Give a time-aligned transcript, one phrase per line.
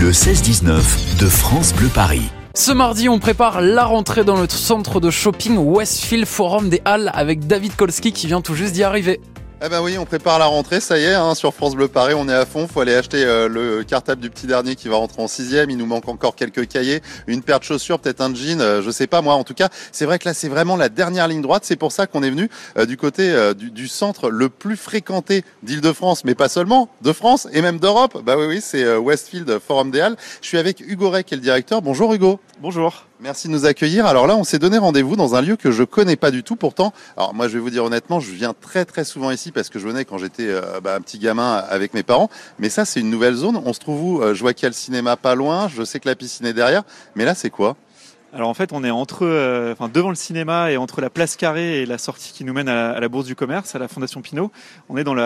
[0.00, 2.22] Le 16-19 de France Bleu Paris.
[2.54, 7.10] Ce mardi, on prépare la rentrée dans notre centre de shopping Westfield Forum des Halles
[7.12, 9.20] avec David Kolski qui vient tout juste d'y arriver.
[9.62, 12.14] Eh ben oui, on prépare la rentrée, ça y est, hein, sur France Bleu Paris,
[12.16, 12.66] on est à fond.
[12.66, 15.68] Faut aller acheter euh, le cartable du petit dernier qui va rentrer en sixième.
[15.68, 18.90] Il nous manque encore quelques cahiers, une paire de chaussures, peut-être un jean, euh, je
[18.90, 19.34] sais pas moi.
[19.34, 21.64] En tout cas, c'est vrai que là, c'est vraiment la dernière ligne droite.
[21.66, 22.48] C'est pour ça qu'on est venu
[22.78, 27.46] euh, du côté du, du, centre le plus fréquenté d'Île-de-France, mais pas seulement, de France
[27.52, 28.22] et même d'Europe.
[28.24, 30.16] Bah oui, oui, c'est Westfield Forum des Halles.
[30.40, 31.82] Je suis avec Hugo Rey, qui est le directeur.
[31.82, 32.40] Bonjour Hugo.
[32.62, 33.09] Bonjour.
[33.22, 34.06] Merci de nous accueillir.
[34.06, 36.56] Alors là, on s'est donné rendez-vous dans un lieu que je connais pas du tout.
[36.56, 39.68] Pourtant, alors moi, je vais vous dire honnêtement, je viens très très souvent ici parce
[39.68, 42.30] que je venais quand j'étais euh, bah, un petit gamin avec mes parents.
[42.58, 43.60] Mais ça, c'est une nouvelle zone.
[43.62, 45.68] On se trouve où euh, Je vois qu'il y a le cinéma pas loin.
[45.68, 46.82] Je sais que la piscine est derrière.
[47.14, 47.76] Mais là, c'est quoi?
[48.32, 51.82] Alors en fait, on est entre, euh, devant le cinéma et entre la place Carrée
[51.82, 54.52] et la sortie qui nous mène à la, Bourse du Commerce, à la Fondation Pinot.
[54.88, 55.16] On est dans,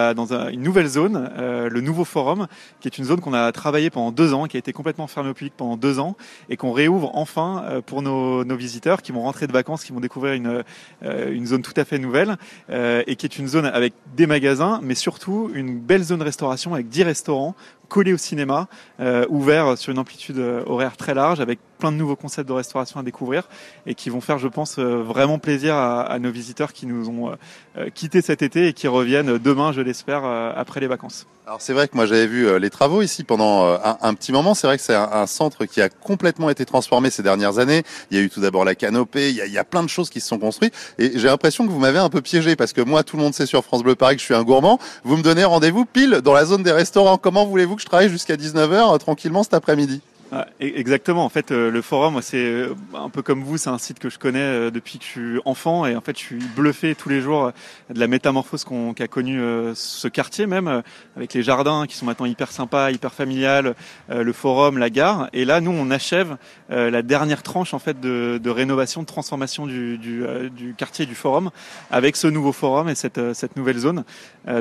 [0.51, 2.47] une nouvelle zone, euh, le nouveau forum,
[2.81, 5.31] qui est une zone qu'on a travaillé pendant deux ans, qui a été complètement fermée
[5.31, 6.17] au public pendant deux ans,
[6.49, 10.01] et qu'on réouvre enfin euh, pour nos, visiteurs qui vont rentrer de vacances, qui vont
[10.01, 12.37] découvrir une, zone tout à fait nouvelle,
[12.71, 16.89] et qui est une zone avec des magasins, mais surtout une belle zone restauration avec
[16.89, 17.57] dix restaurants
[17.95, 18.67] collé au cinéma,
[18.99, 22.53] euh, ouvert sur une amplitude euh, horaire très large, avec plein de nouveaux concepts de
[22.53, 23.49] restauration à découvrir
[23.87, 27.09] et qui vont faire, je pense, euh, vraiment plaisir à, à nos visiteurs qui nous
[27.09, 27.37] ont
[27.77, 31.27] euh, quittés cet été et qui reviennent demain, je l'espère, après les vacances.
[31.47, 34.55] Alors c'est vrai que moi j'avais vu les travaux ici pendant un, petit moment.
[34.55, 37.83] C'est vrai que c'est un, centre qui a complètement été transformé ces dernières années.
[38.11, 40.21] Il y a eu tout d'abord la canopée, il y, a, plein de choses qui
[40.21, 40.75] se sont construites.
[40.99, 43.35] Et j'ai l'impression que vous m'avez un peu piégé parce que moi tout le monde
[43.35, 44.79] sait sur France Bleu Paris que je suis un gourmand.
[45.05, 47.19] Vous me donnez rendez-vous pile dans la zone des restaurants.
[47.19, 50.01] Comment voulez-vous que je travaille jusqu'à 19h euh, tranquillement cet après-midi?
[50.37, 51.25] Ah, e-, exactement.
[51.25, 54.11] En fait, euh, le forum, c'est euh, un peu comme vous, c'est un site que
[54.11, 57.09] je connais euh, depuis que je suis enfant et en fait, je suis bluffé tous
[57.09, 57.53] les jours
[57.89, 59.41] de la métamorphose qu'a connu
[59.75, 60.83] ce quartier même,
[61.17, 63.75] avec les jardins qui sont maintenant hyper sympas, hyper familial,
[64.09, 65.29] le forum, la gare.
[65.33, 66.37] Et là, nous, on achève
[66.69, 71.51] la dernière tranche en fait de, rénovation, de transformation du, du, du, quartier du forum
[71.91, 73.19] avec ce nouveau forum et cette,
[73.57, 74.05] nouvelle zone.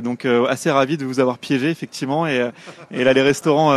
[0.03, 2.27] donc, assez ravi de vous avoir piégé effectivement.
[2.27, 2.51] Et,
[2.91, 3.73] là, les restaurants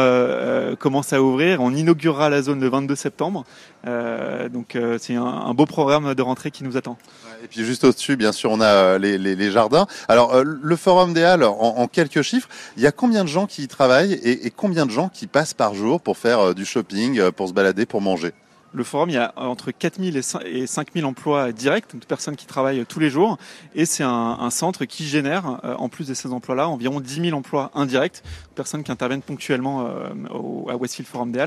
[0.79, 1.61] commencent à ouvrir.
[1.87, 3.45] Inaugurera la zone le 22 septembre.
[3.87, 6.99] Euh, donc euh, c'est un, beau programme de rentrée qui nous attend.
[7.45, 9.87] Et puis juste au-dessus, bien sûr, on a euh, les, jardins.
[10.09, 13.63] Alors le Forum des Halles, en, quelques chiffres, il y a combien de gens qui
[13.63, 17.31] y travaillent et, et combien de gens qui passent par jour pour faire du shopping,
[17.31, 18.33] pour se balader, pour manger?
[18.76, 22.84] Le forum, il y a entre 4000 et 5000 emplois directs, de personnes qui travaillent
[22.84, 23.38] tous les jours.
[23.75, 27.37] Et c'est un, centre qui génère, euh, en plus de ces emplois-là, environ 10 000
[27.37, 28.22] emplois indirects,
[28.54, 31.47] personnes qui interviennent ponctuellement euh, à Westfield Forum des.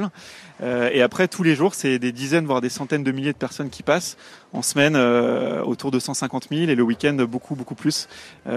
[0.62, 3.38] Euh, et après, tous les jours, c'est des dizaines, voire des centaines de milliers de
[3.38, 4.18] personnes qui passent.
[4.52, 8.08] En semaine, autour de 150 000 et le week-end, beaucoup, beaucoup plus.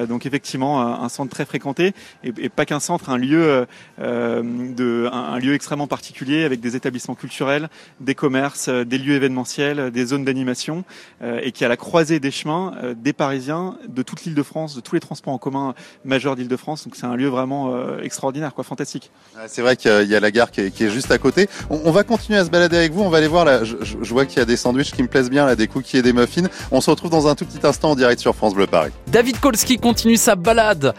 [0.09, 1.93] donc effectivement, un, centre très fréquenté
[2.25, 3.67] et, pas qu'un centre, un lieu,
[3.99, 7.69] de, un lieu extrêmement particulier avec des établissements culturels,
[8.01, 10.85] des commerces, euh, des lieux événementiels, euh, des zones d'animation,
[11.23, 14.75] euh, et qui a la croisée des chemins des Parisiens, de toute l'île de France,
[14.75, 15.75] de tous les transports en commun
[16.05, 16.85] majeurs d'île de France.
[16.85, 19.11] Donc c'est un lieu vraiment extraordinaire, quoi, fantastique.
[19.47, 21.49] C'est vrai qu'il y a la gare qui est, juste à côté.
[21.93, 23.03] Va continuer à se balader avec vous.
[23.03, 23.45] On va aller voir.
[23.45, 25.99] Là, je, vois qu'il y a des sandwichs qui me plaisent bien, là, des cookies
[25.99, 26.49] et des muffins.
[26.71, 28.93] On se retrouve dans un tout petit instant en direct sur France Bleu Paris.
[29.09, 30.95] David Kolski continue sa balade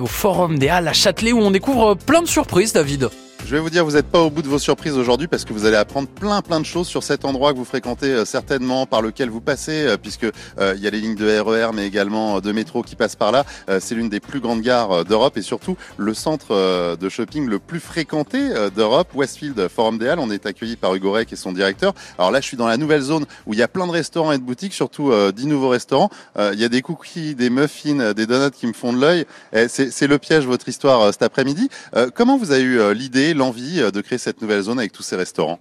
[0.00, 3.08] au Forum des Halles à Châtelet où on découvre plein de surprises, David.
[3.44, 5.52] Je vais vous dire, vous n'êtes pas au bout de vos surprises aujourd'hui parce que
[5.52, 8.86] vous allez apprendre plein plein de choses sur cet endroit que vous fréquentez euh, certainement,
[8.86, 11.86] par lequel vous passez, euh, puisque euh, il y a les lignes de RER mais
[11.86, 13.44] également de métro qui passent par là.
[13.80, 17.80] c'est l'une des plus grandes gares d'Europe et surtout le centre de shopping le plus
[17.80, 20.20] fréquenté d'Europe, Westfield Forum des Halles.
[20.20, 21.94] On est accueilli par Hugo qui est son directeur.
[22.18, 24.32] Alors là, je suis dans la nouvelle zone où il y a plein de restaurants
[24.32, 26.10] et de boutiques, surtout dix nouveaux restaurants.
[26.38, 29.26] Il y a des cookies, des muffins, des donuts qui me font de l'œil.
[29.68, 31.68] C'est le piège votre histoire cet après-midi.
[32.14, 35.16] comment vous avez eu l'idée l'envie euh, de créer cette nouvelle zone avec tous ces
[35.16, 35.60] restaurants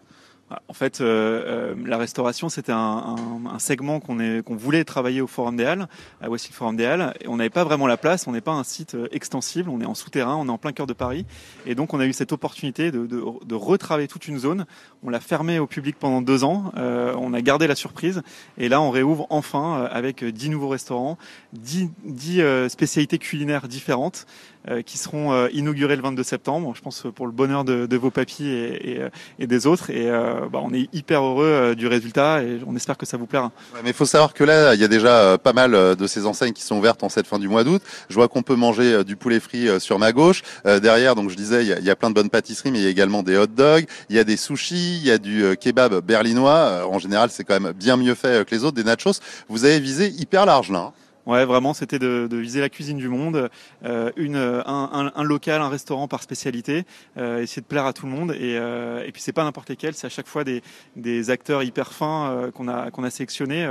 [0.68, 3.16] en fait, euh, euh, la restauration, c'était un,
[3.60, 5.88] segment qu'on qu'on voulait travailler au Forum des Halles,
[6.22, 7.14] à Westfield Forum des Halles.
[7.22, 8.28] Et on n'avait pas vraiment la place.
[8.28, 9.70] On n'est pas un site extensible.
[9.70, 10.36] On est en souterrain.
[10.36, 11.26] On est en plein cœur de Paris.
[11.66, 14.66] Et donc, on a eu cette opportunité de, de, retravailler toute une zone.
[15.04, 16.72] On l'a fermée au public pendant deux ans.
[16.76, 18.22] on a gardé la surprise.
[18.58, 21.18] Et là, on réouvre enfin avec dix nouveaux restaurants,
[21.54, 24.26] dix, dix spécialités culinaires différentes.
[24.70, 26.74] Euh, qui seront euh, inaugurés le 22 septembre.
[26.76, 29.10] Je pense pour le bonheur de, de vos papis et, et, euh,
[29.40, 29.90] et, des autres.
[29.90, 30.08] Et
[30.50, 33.52] bah, on est hyper heureux du résultat et on espère que ça vous plaira.
[33.84, 36.54] Mais il faut savoir que là, il y a déjà pas mal de ces enseignes
[36.54, 37.82] qui sont ouvertes en cette fin du mois d'août.
[38.10, 40.44] Je vois qu'on peut manger du poulet frit sur ma gauche.
[40.66, 42.80] derrière, donc je disais, il y, a, il y, a, plein de bonnes pâtisseries, mais
[42.80, 45.18] il y a également des hot dogs, il y a des sushis, il y a
[45.18, 46.88] du kebab berlinois.
[46.90, 49.20] En général, c'est quand même bien mieux fait que les autres, des nachos.
[49.50, 50.80] Vous avez visé hyper large là.
[50.80, 50.94] Hein.
[51.26, 53.50] Ouais, vraiment, c'était de, viser la cuisine du monde,
[53.86, 56.86] euh, une, un, local, un restaurant par spécialité,
[57.18, 58.32] euh, essayer de plaire à tout le monde.
[58.32, 60.62] Et, euh, et puis c'est pas n'importe lesquels, c'est à chaque fois des,
[60.96, 63.68] des acteurs hyper fins euh, qu'on a qu'on a sélectionnés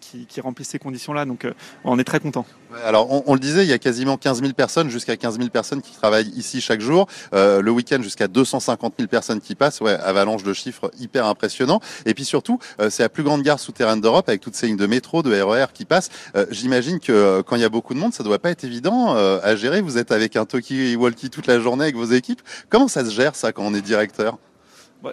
[0.00, 1.24] qui, qui, remplissent ces conditions-là.
[1.24, 1.46] Donc
[1.84, 2.46] on est très content.
[2.84, 5.82] Alors on, le disait, il y a quasiment 15 000 personnes, jusqu'à 15 000 personnes
[5.82, 7.06] qui travaillent ici chaque jour.
[7.32, 9.80] le week-end, jusqu'à 250 000 personnes qui passent.
[9.80, 11.80] Ouais, avalanche de chiffres hyper impressionnant.
[12.06, 12.58] Et puis surtout,
[12.88, 15.66] c'est la plus grande gare souterraine d'Europe avec toutes ces lignes de métro, de RER
[15.74, 16.10] qui passent.
[16.50, 19.38] J'imagine euh, quand il y a beaucoup de monde, ça doit pas être évident euh,
[19.42, 19.80] à gérer.
[19.80, 22.42] Vous êtes avec un talkie-walkie toute la journée avec vos équipes.
[22.68, 24.38] Comment ça se gère ça quand on est directeur?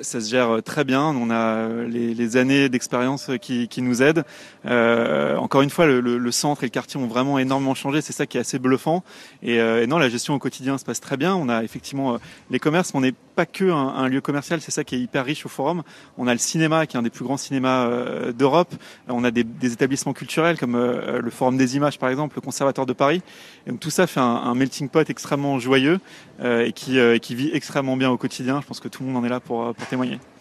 [0.01, 1.03] Ça se gère très bien.
[1.03, 4.23] On a les, les années d'expérience qui, qui, nous aident.
[4.65, 8.01] Euh, encore une fois, le, le, centre et le quartier ont vraiment énormément changé.
[8.01, 9.03] C'est ça qui est assez bluffant.
[9.41, 11.35] Et, euh, et, non, la gestion au quotidien se passe très bien.
[11.35, 12.17] On a effectivement euh,
[12.49, 14.61] les commerces, mais on n'est pas que un, un, lieu commercial.
[14.61, 15.83] C'est ça qui est hyper riche au forum.
[16.17, 18.73] On a le cinéma, qui est un des plus grands cinémas euh, d'Europe.
[19.07, 22.41] On a des, des, établissements culturels comme euh, le Forum des Images, par exemple, le
[22.41, 23.21] Conservatoire de Paris.
[23.65, 25.99] Et donc tout ça fait un, un melting pot extrêmement joyeux
[26.41, 28.61] et qui, qui vit extrêmement bien au quotidien.
[28.61, 29.73] Je pense que tout le monde en est là pour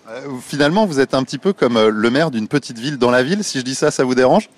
[0.09, 3.11] Euh, finalement, vous êtes un petit peu comme euh, le maire d'une petite ville dans
[3.11, 3.45] la ville.
[3.45, 4.49] Si je dis ça, ça vous dérange?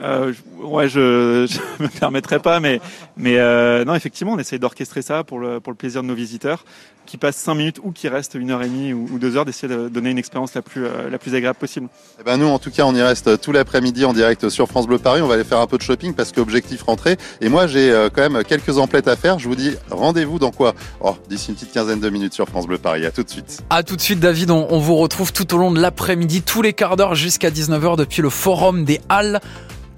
[0.00, 1.46] Euh, ouais, je,
[1.78, 2.80] je me permettrai pas, mais
[3.16, 6.14] mais euh, non, effectivement, on essaye d'orchestrer ça pour le pour le plaisir de nos
[6.14, 6.64] visiteurs,
[7.08, 9.44] qui passent cinq minutes ou qui restent une heure et demie ou, ou deux heures,
[9.44, 11.88] d'essayer de donner une expérience la plus euh, la plus agréable possible.
[12.20, 14.86] Eh ben nous, en tout cas, on y reste tout l'après-midi en direct sur France
[14.86, 15.22] Bleu Paris.
[15.22, 17.16] On va aller faire un peu de shopping parce qu'objectif rentrée.
[17.40, 19.38] Et moi, j'ai euh, quand même quelques emplettes à faire.
[19.38, 20.74] Je vous dis rendez-vous dans quoi?
[21.00, 23.06] Oh, d'ici une petite quinzaine de minutes sur France Bleu Paris.
[23.06, 23.62] À tout de suite.
[23.70, 24.50] À tout de suite, David.
[24.50, 27.96] On, on vous retrouve tout au long de l'après-midi, tous les quarts d'heure jusqu'à 19h
[27.96, 29.40] depuis le Forum des Halles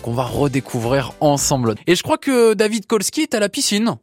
[0.02, 1.75] qu'on va redécouvrir ensemble.
[1.87, 3.97] Et je crois que David Kolski est à la piscine.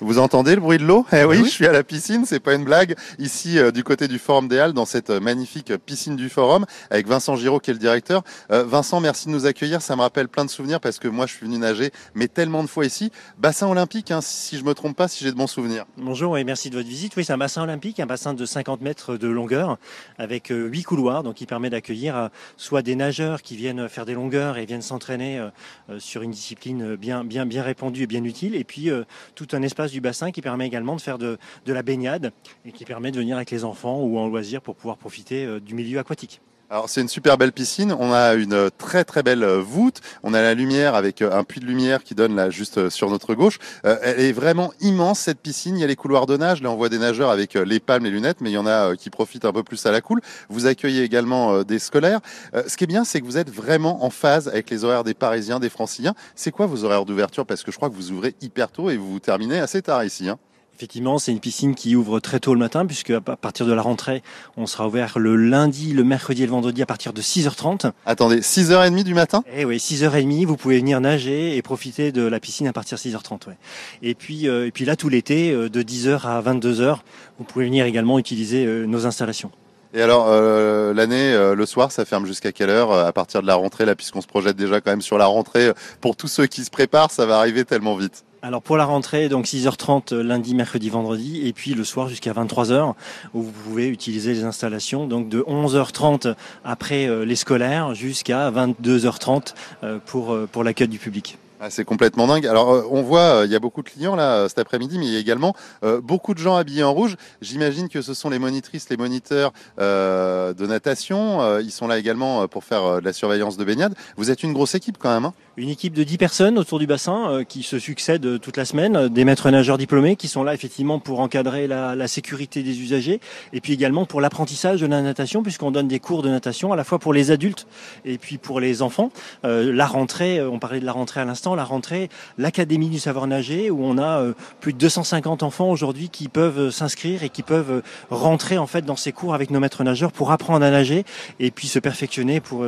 [0.00, 1.06] Vous entendez le bruit de l'eau?
[1.12, 2.96] Eh oui, oui, je suis à la piscine, c'est pas une blague.
[3.18, 6.66] Ici, euh, du côté du Forum des Halles, dans cette euh, magnifique piscine du Forum,
[6.90, 8.22] avec Vincent Giraud qui est le directeur.
[8.50, 9.82] Euh, Vincent, merci de nous accueillir.
[9.82, 12.64] Ça me rappelle plein de souvenirs parce que moi, je suis venu nager, mais tellement
[12.64, 13.12] de fois ici.
[13.38, 15.84] Bassin olympique, hein, si je me trompe pas, si j'ai de bons souvenirs.
[15.96, 17.14] Bonjour et merci de votre visite.
[17.16, 19.78] Oui, c'est un bassin olympique, un bassin de 50 mètres de longueur,
[20.18, 24.06] avec euh, huit couloirs, donc qui permet d'accueillir euh, soit des nageurs qui viennent faire
[24.06, 28.24] des longueurs et viennent s'entraîner euh, sur une discipline bien, bien, bien répandue et bien
[28.24, 28.90] utile, et puis
[29.34, 32.32] tout un espace du bassin qui permet également de faire de, la baignade
[32.66, 35.60] et qui permet de venir avec les enfants ou en loisir pour pouvoir profiter euh,
[35.60, 36.40] du milieu aquatique.
[36.74, 40.42] Alors c'est une super belle piscine, on a une très très belle voûte, on a
[40.42, 43.60] la lumière avec un puits de lumière qui donne là juste sur notre gauche.
[43.86, 46.72] Euh, elle est vraiment immense cette piscine, il y a les couloirs de nage, là
[46.72, 49.08] on voit des nageurs avec les palmes, les lunettes, mais il y en a qui
[49.08, 50.20] profitent un peu plus à la cool.
[50.48, 52.18] Vous accueillez également des scolaires.
[52.56, 55.04] Euh, ce qui est bien c'est que vous êtes vraiment en phase avec les horaires
[55.04, 56.16] des Parisiens, des Franciliens.
[56.34, 57.46] C'est quoi vos horaires d'ouverture?
[57.46, 60.28] Parce que je crois que vous ouvrez hyper tôt et vous terminez assez tard ici.
[60.28, 60.40] Hein
[60.76, 63.80] Effectivement, c'est une piscine qui ouvre très tôt le matin, puisque à partir de la
[63.80, 64.24] rentrée,
[64.56, 67.92] on sera ouvert le lundi, le mercredi et le vendredi à partir de 6h30.
[68.06, 69.44] Attendez, 6h30 du matin?
[69.56, 73.02] Eh oui, 6h30, vous pouvez venir nager et profiter de la piscine à partir de
[73.02, 73.46] 6h30.
[73.46, 73.56] Ouais.
[74.02, 76.98] Et, puis, euh, et puis là, tout l'été, euh, de 10h à 22h,
[77.38, 79.52] vous pouvez venir également utiliser euh, nos installations.
[79.96, 83.46] Et alors, euh, l'année, euh, le soir, ça ferme jusqu'à quelle heure à partir de
[83.46, 86.46] la rentrée, là, puisqu'on se projette déjà quand même sur la rentrée Pour tous ceux
[86.46, 88.24] qui se préparent, ça va arriver tellement vite?
[88.44, 92.92] Alors pour la rentrée, donc 6h30 lundi, mercredi, vendredi, et puis le soir jusqu'à 23h,
[93.32, 99.54] où vous pouvez utiliser les installations, donc de 11h30 après euh, les scolaires jusqu'à 22h30
[99.82, 101.38] euh, pour, euh, pour l'accueil du public.
[101.66, 102.46] Ah, c'est complètement dingue.
[102.46, 105.12] Alors euh, on voit, il y a beaucoup de clients là cet après-midi, mais il
[105.14, 107.16] y a également euh, beaucoup de gens habillés en rouge.
[107.40, 111.58] J'imagine que ce sont les monitrices, les moniteurs euh, de natation.
[111.60, 113.94] ils sont là également pour faire de la surveillance de baignade.
[114.18, 115.24] Vous êtes une grosse équipe quand même.
[115.24, 118.64] Hein une équipe de 10 personnes autour du bassin euh, qui se succèdent toute la
[118.64, 123.20] semaine, des maîtres nageurs diplômés qui sont là effectivement pour encadrer la, sécurité des usagers
[123.52, 126.76] et puis également pour l'apprentissage de la natation puisqu'on donne des cours de natation à
[126.76, 127.66] la fois pour les adultes
[128.04, 129.10] et puis pour les enfants.
[129.44, 132.08] Euh, la rentrée, on parlait de la rentrée à l'instant, la rentrée,
[132.38, 136.70] l'Académie du savoir nager où on a euh, plus de 250 enfants aujourd'hui qui peuvent
[136.70, 140.32] s'inscrire et qui peuvent rentrer en fait dans ces cours avec nos maîtres nageurs pour
[140.32, 141.04] apprendre à nager
[141.40, 142.64] et puis se perfectionner pour,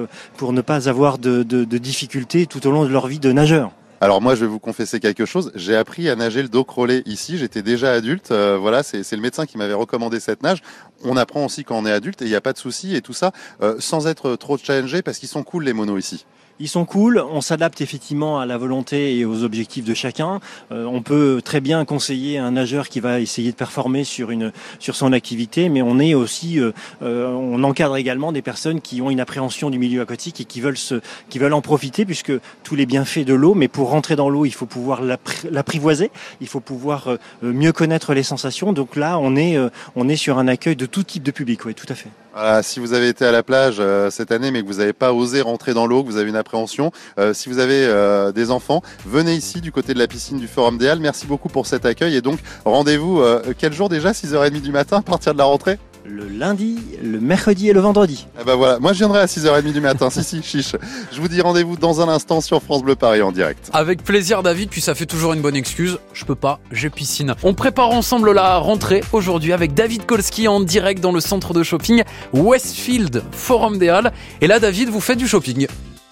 [0.52, 1.42] ne pas avoir de,
[1.78, 3.72] difficultés tout au long de leur vie de nageur.
[4.02, 5.50] Alors moi, je vais vous confesser quelque chose.
[5.54, 7.38] J'ai appris à nager le dos crawlé ici.
[7.38, 8.30] J'étais déjà adulte.
[8.30, 10.58] Euh, voilà, c'est le médecin qui m'avait recommandé cette nage.
[11.02, 13.00] On apprend aussi quand on est adulte et il n'y a pas de souci et
[13.00, 16.26] tout ça euh, sans être trop challengé parce qu'ils sont cool les monos ici.
[16.58, 20.40] Ils sont cool, on s'adapte effectivement à la volonté et aux objectifs de chacun.
[20.72, 24.52] Euh, on peut très bien conseiller un nageur qui va essayer de performer sur une
[24.78, 26.72] sur son activité, mais on est aussi euh,
[27.02, 30.62] euh, on encadre également des personnes qui ont une appréhension du milieu aquatique et qui
[30.62, 32.32] veulent se qui veulent en profiter puisque
[32.64, 35.02] tous les bienfaits de l'eau, mais pour rentrer dans l'eau, il faut pouvoir
[35.50, 36.10] l'apprivoiser,
[36.40, 38.72] il faut pouvoir euh, mieux connaître les sensations.
[38.72, 39.58] Donc là, on est
[39.94, 42.08] on est sur un accueil de tout type de public, oui, tout à fait.
[42.38, 44.92] Voilà, si vous avez été à la plage euh, cette année mais que vous n'avez
[44.92, 48.30] pas osé rentrer dans l'eau, que vous avez une appréhension, euh, si vous avez euh,
[48.30, 51.00] des enfants, venez ici du côté de la piscine du Forum des Halles.
[51.00, 53.22] Merci beaucoup pour cet accueil et donc rendez-vous
[53.56, 54.12] quel jour déjà?
[54.12, 55.78] 6h30 du matin à partir de la rentrée?
[56.08, 58.26] Le lundi, le mercredi et le vendredi.
[58.38, 60.76] Ah bah voilà, moi je viendrai à 6h30 du matin, si si, chiche.
[61.12, 63.70] Je vous dis rendez-vous dans un instant sur France Bleu Paris en direct.
[63.72, 67.34] Avec plaisir David, puis ça fait toujours une bonne excuse, je peux pas, j'ai piscine.
[67.42, 71.62] On prépare ensemble la rentrée aujourd'hui avec David Kolski en direct dans le centre de
[71.62, 74.12] shopping Westfield Forum des Halles.
[74.40, 75.66] Et là David, vous faites du shopping.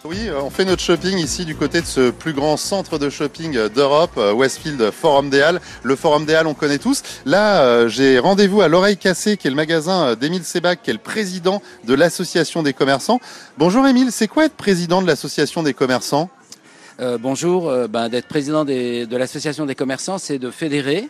[0.06, 3.08] Oui, euh, on fait notre shopping ici du côté de ce plus grand centre de
[3.08, 5.62] shopping euh, d'Europe, euh, Westfield Forum des Halles.
[5.82, 7.02] Le Forum des Halles, on connaît tous.
[7.24, 10.98] Là, j'ai rendez-vous à l'oreille cassée, qui est le magasin d'Émile Sebac, qui est le
[10.98, 13.18] président de l'association des commerçants.
[13.56, 16.28] Bonjour Émile, c'est quoi être président de l'association des commerçants?
[17.20, 21.08] Bonjour, ben, d'être président de l'association des commerçants, c'est de fédérer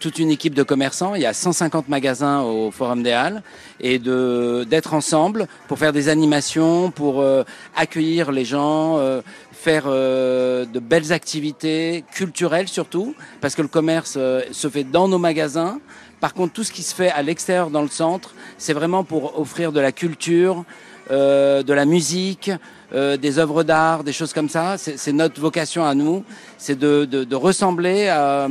[0.00, 1.14] toute une équipe de commerçants.
[1.14, 3.42] Il y a 150 magasins au Forum des Halles
[3.80, 9.22] et de d'être ensemble pour faire des animations, pour euh, accueillir les gens, euh,
[9.52, 14.18] faire euh, de belles activités culturelles surtout, parce que le commerce
[14.52, 15.80] se fait dans nos magasins.
[16.20, 19.38] Par contre, tout ce qui se fait à l'extérieur dans le centre, c'est vraiment pour
[19.38, 20.64] offrir de la culture,
[21.10, 22.50] de la musique,
[22.92, 24.76] des œuvres d'art, des choses comme ça.
[24.78, 26.24] C'est notre vocation à nous,
[26.56, 28.48] c'est de, de, de, ressembler à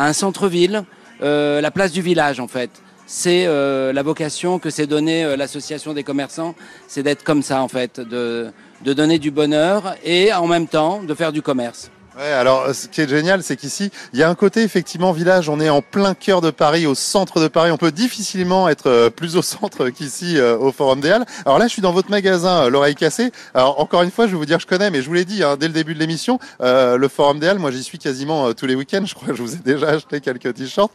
[0.00, 0.84] un centre-ville,
[1.22, 2.70] euh, la place du village en fait.
[3.06, 6.54] C'est euh, la vocation que s'est donnée euh, l'association des commerçants,
[6.86, 8.50] c'est d'être comme ça en fait, de,
[8.84, 11.90] de donner du bonheur et en même temps de faire du commerce.
[12.18, 15.48] Ouais, alors ce qui est génial, c'est qu'ici, il y a un côté effectivement village.
[15.48, 17.70] On est en plein cœur de Paris, au centre de Paris.
[17.70, 21.24] On peut difficilement être euh, plus au centre qu'ici euh, au Forum des Halles.
[21.46, 23.30] Alors là, je suis dans votre magasin, euh, l'oreille cassée.
[23.54, 25.44] Alors encore une fois, je vais vous dire, je connais, mais je vous l'ai dit
[25.44, 27.60] hein, dès le début de l'émission, le Forum des Halles.
[27.60, 29.04] Moi, j'y suis quasiment tous les week-ends.
[29.06, 30.92] Je crois que je vous ai déjà acheté quelques t-shirts.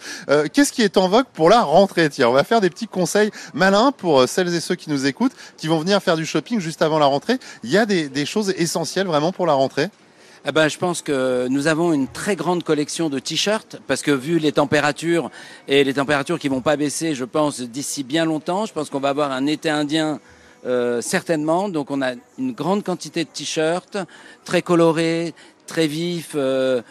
[0.54, 3.32] Qu'est-ce qui est en vogue pour la rentrée Tiens, on va faire des petits conseils
[3.54, 6.82] malins pour celles et ceux qui nous écoutent, qui vont venir faire du shopping juste
[6.82, 7.40] avant la rentrée.
[7.64, 9.90] Il y a des, des choses essentielles vraiment pour la rentrée?
[10.48, 14.12] Eh ben, je pense que nous avons une très grande collection de t-shirts parce que
[14.12, 15.32] vu les températures
[15.68, 19.00] et les températures qui vont pas baisser, je pense d'ici bien longtemps, je pense qu'on
[19.00, 20.20] va avoir un été indien
[20.68, 21.68] euh, certainement.
[21.68, 23.98] Donc on a une grande quantité de t-shirts
[24.44, 25.34] très colorés,
[25.66, 26.84] très vifs euh,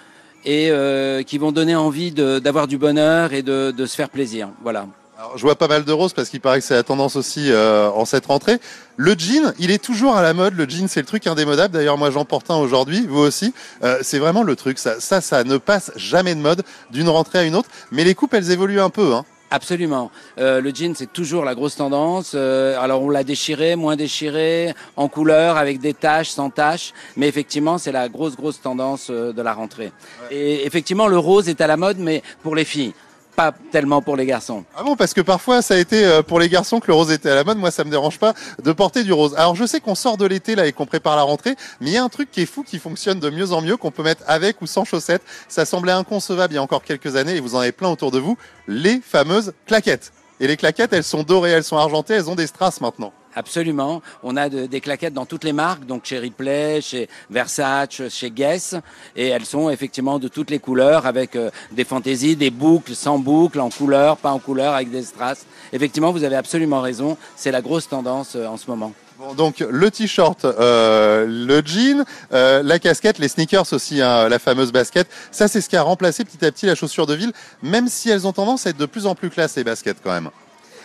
[0.44, 4.49] et euh, qui vont donner envie d'avoir du bonheur et de, de se faire plaisir.
[4.64, 4.88] Voilà.
[5.25, 7.50] Alors, je vois pas mal de roses parce qu'il paraît que c'est la tendance aussi
[7.50, 8.59] euh, en cette rentrée.
[8.99, 10.54] Le jean, il est toujours à la mode.
[10.54, 11.73] Le jean, c'est le truc indémodable.
[11.73, 13.54] D'ailleurs, moi, j'en porte un aujourd'hui, vous aussi.
[13.83, 14.78] Euh, c'est vraiment le truc.
[14.78, 17.71] Ça, ça, ça ne passe jamais de mode d'une rentrée à une autre.
[17.90, 19.14] Mais les coupes, elles évoluent un peu.
[19.14, 19.25] Hein.
[19.50, 20.11] Absolument.
[20.38, 22.33] Euh, le jean, c'est toujours la grosse tendance.
[22.35, 26.93] Euh, alors, on l'a déchiré, moins déchiré, en couleur, avec des taches, sans taches.
[27.16, 29.90] Mais effectivement, c'est la grosse, grosse tendance euh, de la rentrée.
[30.31, 32.93] Et effectivement, le rose est à la mode, mais pour les filles
[33.35, 34.64] pas tellement pour les garçons.
[34.76, 37.11] Ah bon, parce que parfois ça a été euh, pour les garçons que le rose
[37.11, 37.59] était à la mode.
[37.59, 39.35] Moi, ça me dérange pas de porter du rose.
[39.37, 41.93] Alors, je sais qu'on sort de l'été là et qu'on prépare la rentrée, mais il
[41.93, 44.03] y a un truc qui est fou, qui fonctionne de mieux en mieux, qu'on peut
[44.03, 45.23] mettre avec ou sans chaussettes.
[45.49, 48.11] Ça semblait inconcevable il y a encore quelques années et vous en avez plein autour
[48.11, 48.37] de vous.
[48.69, 50.12] Les fameuses claquettes.
[50.41, 53.12] Et les claquettes, elles sont dorées, elles sont argentées, elles ont des strass maintenant.
[53.37, 54.00] Absolument.
[54.23, 58.76] On a des claquettes dans toutes les marques, donc chez Ripley, chez Versace, chez Guess,
[59.17, 63.19] et elles sont effectivement de toutes les couleurs, avec euh, des fantaisies, des boucles, sans
[63.19, 65.47] boucles, en couleur, pas en couleur, avec des strass.
[65.73, 67.17] Effectivement, vous avez absolument raison.
[67.37, 68.93] C'est la grosse tendance euh, en ce moment.
[69.19, 74.73] Bon, donc le t-shirt, euh, le jean, la casquette, les sneakers aussi, hein, la fameuse
[74.73, 75.09] basket.
[75.31, 78.11] Ça, c'est ce qui a remplacé petit à petit la chaussure de ville, même si
[78.11, 80.31] elles ont tendance à être de plus en plus classe les baskets quand même.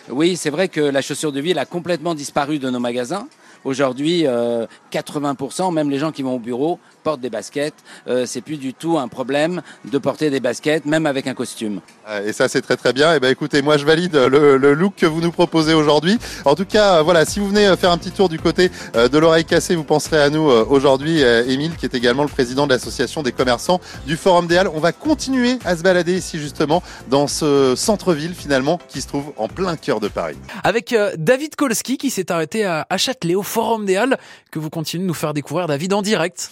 [0.08, 3.28] Oui, c'est vrai que la chaussure de ville a complètement disparu de nos magasins.
[3.64, 4.24] Aujourd'hui,
[4.90, 7.74] 80%, euh, même les gens qui vont au bureau, portent des baskets.
[8.08, 11.80] Euh, c'est plus du tout un problème de porter des baskets, même avec un costume.
[12.24, 13.12] Et ça, c'est très très bien.
[13.12, 16.18] Et eh ben, écoutez, moi, je valide le, look que vous nous proposez aujourd'hui.
[16.44, 19.18] En tout cas, euh, voilà, si vous venez faire un petit tour du côté de
[19.18, 23.22] l'oreille cassée, vous penserez à nous aujourd'hui, Émile, qui est également le président de l'association
[23.22, 24.70] des commerçants du Forum des Halles.
[24.74, 29.32] On va continuer à se balader ici justement dans ce centre-ville finalement qui se trouve
[29.36, 30.36] en plein cœur de Paris.
[30.64, 34.18] Avec David Kolski qui s'est arrêté à Châtelet au Forum des Halles
[34.50, 36.50] que vous continuez de nous faire découvrir David en direct.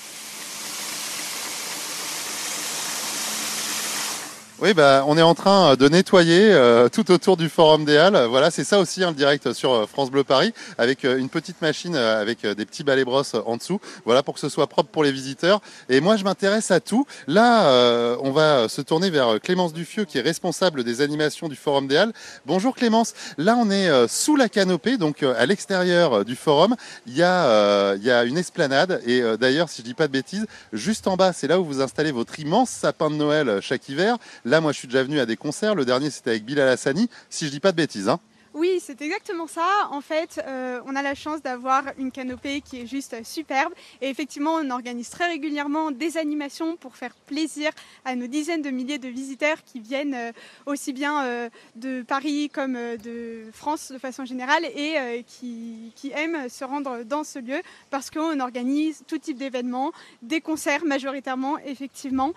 [4.61, 8.27] Oui, bah, on est en train de nettoyer euh, tout autour du Forum des Halles.
[8.29, 11.29] Voilà, c'est ça aussi hein, le direct sur euh, France Bleu Paris, avec euh, une
[11.29, 13.81] petite machine avec des petits balais brosses en dessous.
[14.05, 15.61] Voilà, pour que ce soit propre pour les visiteurs.
[15.89, 17.07] Et moi, je m'intéresse à tout.
[17.29, 21.87] Là, on va se tourner vers Clémence Dufieux, qui est responsable des animations du Forum
[21.87, 22.13] des Halles.
[22.45, 23.15] Bonjour Clémence.
[23.37, 26.75] Là, on est sous la canopée, donc à l'extérieur du Forum.
[27.07, 29.01] Il y a, il y a une esplanade.
[29.07, 31.81] Et d'ailleurs, si je dis pas de bêtises, juste en bas, c'est là où vous
[31.81, 34.19] installez votre immense sapin de Noël chaque hiver.
[34.49, 35.75] Là, moi, je suis déjà venu à des concerts.
[35.75, 38.09] Le dernier, c'était avec Bilal Hassani, si je dis pas de bêtises.
[38.09, 38.19] Hein.
[38.59, 39.89] Oui, c'est exactement ça.
[39.93, 43.73] En fait, euh, on a la chance d'avoir une canopée qui est juste superbe.
[44.01, 47.71] Et effectivement, on organise très régulièrement des animations pour faire plaisir
[48.05, 50.33] à nos dizaines de milliers de visiteurs qui viennent euh,
[50.67, 56.49] aussi bien euh, de Paris comme de France de façon générale et qui, qui, aiment
[56.49, 62.33] se rendre dans ce lieu parce qu'on organise tout type d'événements, des concerts majoritairement, effectivement.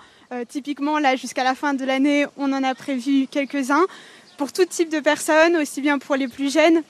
[0.47, 3.87] typiquement, là, jusqu'à la fin de l'année, on en a prévu quelques-uns
[4.41, 6.81] pour tout type de personnes, aussi bien pour les plus jeunes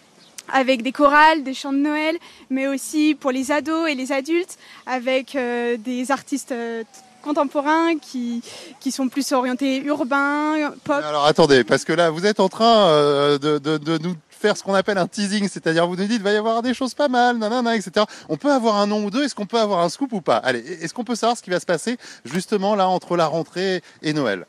[0.53, 2.15] avec des chorales, des chants de Noël,
[2.49, 6.85] mais aussi pour les ados et les adultes, avec euh, des artistes euh,
[7.21, 8.41] contemporains qui,
[8.79, 11.03] qui sont plus orientés urbains, pop.
[11.03, 14.63] Alors attendez, parce que là, vous êtes en train euh, de, de, nous faire ce
[14.63, 17.37] qu'on appelle un teasing, c'est-à-dire vous nous dites, va y avoir des choses pas mal,
[17.37, 18.05] nanana, etc.
[18.29, 20.37] On peut avoir un nom ou deux, est-ce qu'on peut avoir un scoop ou pas?
[20.37, 23.83] Allez, est-ce qu'on peut savoir ce qui va se passer justement là entre la rentrée
[24.01, 24.45] et Noël?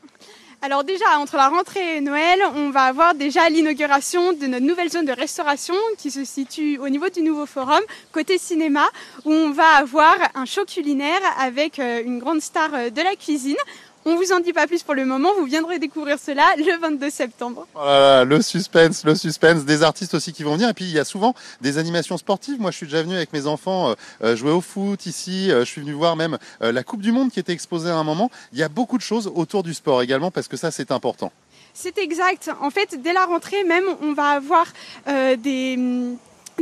[0.64, 4.90] Alors déjà, entre la rentrée et Noël, on va avoir déjà l'inauguration de notre nouvelle
[4.90, 7.80] zone de restauration qui se situe au niveau du nouveau forum,
[8.12, 8.84] côté cinéma,
[9.24, 13.16] où on va avoir un show culinaire avec euh, une grande star euh, de la
[13.16, 13.56] cuisine.
[14.04, 17.08] On vous en dit pas plus pour le moment, vous viendrez découvrir cela le 22
[17.08, 17.68] septembre.
[17.76, 20.68] Oh le suspense, le suspense, des artistes aussi qui vont venir.
[20.68, 22.60] Et puis il y a souvent des animations sportives.
[22.60, 23.94] Moi je suis déjà venu avec mes enfants euh,
[24.24, 25.52] euh, jouer au foot ici.
[25.52, 28.02] Euh, je suis venu voir même la Coupe du Monde qui était exposée à un
[28.02, 28.28] moment.
[28.52, 31.30] Il y a beaucoup de choses autour du sport également parce que ça c'est important.
[31.72, 32.50] C'est exact.
[32.60, 34.66] En fait, dès la rentrée même, on va avoir
[35.06, 35.78] des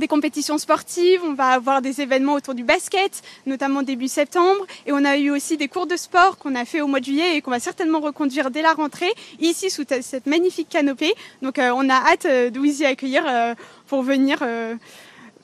[0.00, 4.92] des compétitions sportives, on va avoir des événements autour du basket, notamment début septembre, et
[4.92, 7.36] on a eu aussi des cours de sport qu'on a fait au mois de juillet
[7.36, 11.14] et qu'on va certainement reconduire dès la rentrée, ici sous cette magnifique canopée.
[11.42, 13.54] Donc euh, on a hâte euh, de vous y accueillir euh,
[13.86, 14.38] pour venir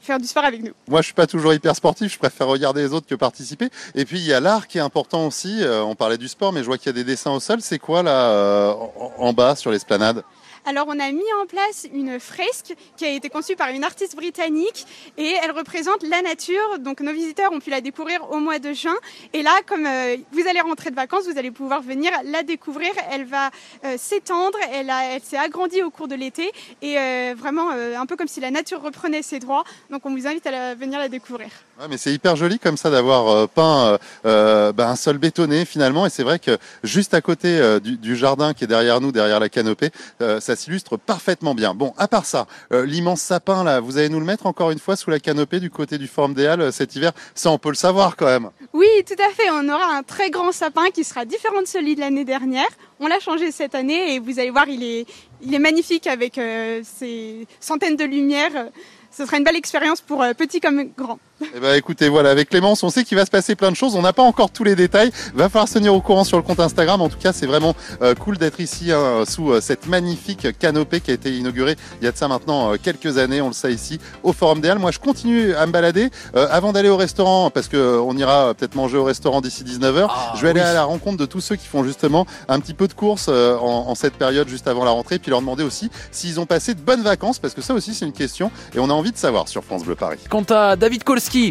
[0.00, 0.72] faire du sport avec nous.
[0.88, 3.68] Moi, je suis pas toujours hyper sportif, je préfère regarder les autres que participer.
[3.94, 5.62] Et puis, il y a l'art qui est important aussi.
[5.64, 7.60] on parlait du sport, mais je vois qu'il y a des dessins au sol.
[7.60, 8.76] C'est quoi là,
[9.18, 10.22] en bas, sur l'esplanade?
[10.66, 14.16] Alors on a mis en place une fresque qui a été conçue par une artiste
[14.16, 14.84] britannique
[15.16, 16.80] et elle représente la nature.
[16.80, 18.96] Donc nos visiteurs ont pu la découvrir au mois de juin.
[19.32, 22.90] Et là, comme euh, vous allez rentrer de vacances, vous allez pouvoir venir la découvrir.
[23.12, 23.50] Elle va
[23.84, 26.50] euh, s'étendre, elle, elle s'est agrandie au cours de l'été
[26.82, 29.62] et euh, vraiment un peu comme si la nature reprenait ses droits.
[29.90, 31.48] Donc on vous invite à venir la découvrir.
[31.88, 36.06] Mais c'est hyper joli comme ça d'avoir peint bah, un sol bétonné finalement.
[36.06, 39.38] Et c'est vrai que juste à côté du, du, jardin qui est derrière nous, derrière
[39.38, 41.74] la canopée, ça s'illustre parfaitement bien.
[41.74, 44.78] Bon, à part ça, euh, l'immense sapin là, vous allez nous le mettre encore une
[44.78, 47.12] fois sous la canopée du côté du Forum des Halles euh, cet hiver?
[47.34, 48.50] Ça, on peut le savoir quand même.
[48.72, 49.48] Oui, tout à fait.
[49.52, 52.68] On aura un très grand sapin qui sera différent de celui de l'année dernière.
[52.98, 55.06] On l'a changé cette année et vous allez voir, il est,
[55.42, 58.68] il est magnifique avec euh, ses centaines de lumières.
[59.10, 61.18] Ce sera une belle expérience pour petits comme grands.
[61.40, 63.94] Eh ben, écoutez, voilà, avec Clémence, on sait qu'il va se passer plein de choses.
[63.94, 65.10] On n'a pas encore tous les détails.
[65.34, 67.02] Va falloir se tenir au courant sur le compte Instagram.
[67.02, 71.00] En tout cas, c'est vraiment euh, cool d'être ici hein, sous euh, cette magnifique canopée
[71.00, 73.42] qui a été inaugurée il y a de ça maintenant euh, quelques années.
[73.42, 74.78] On le sait ici au Forum des Halles.
[74.78, 78.74] Moi, je continue à me balader avant d'aller au restaurant parce que on ira peut-être
[78.74, 80.06] manger au restaurant d'ici 19h.
[80.08, 82.74] Ah, je vais aller à la rencontre de tous ceux qui font justement un petit
[82.74, 85.90] peu de course en, en, cette période juste avant la rentrée, puis leur demander aussi
[86.10, 88.90] s'ils ont passé de bonnes vacances parce que ça aussi c'est une question et on
[88.90, 90.18] a envie de savoir sur France Bleu Paris.
[90.28, 91.04] Quant à David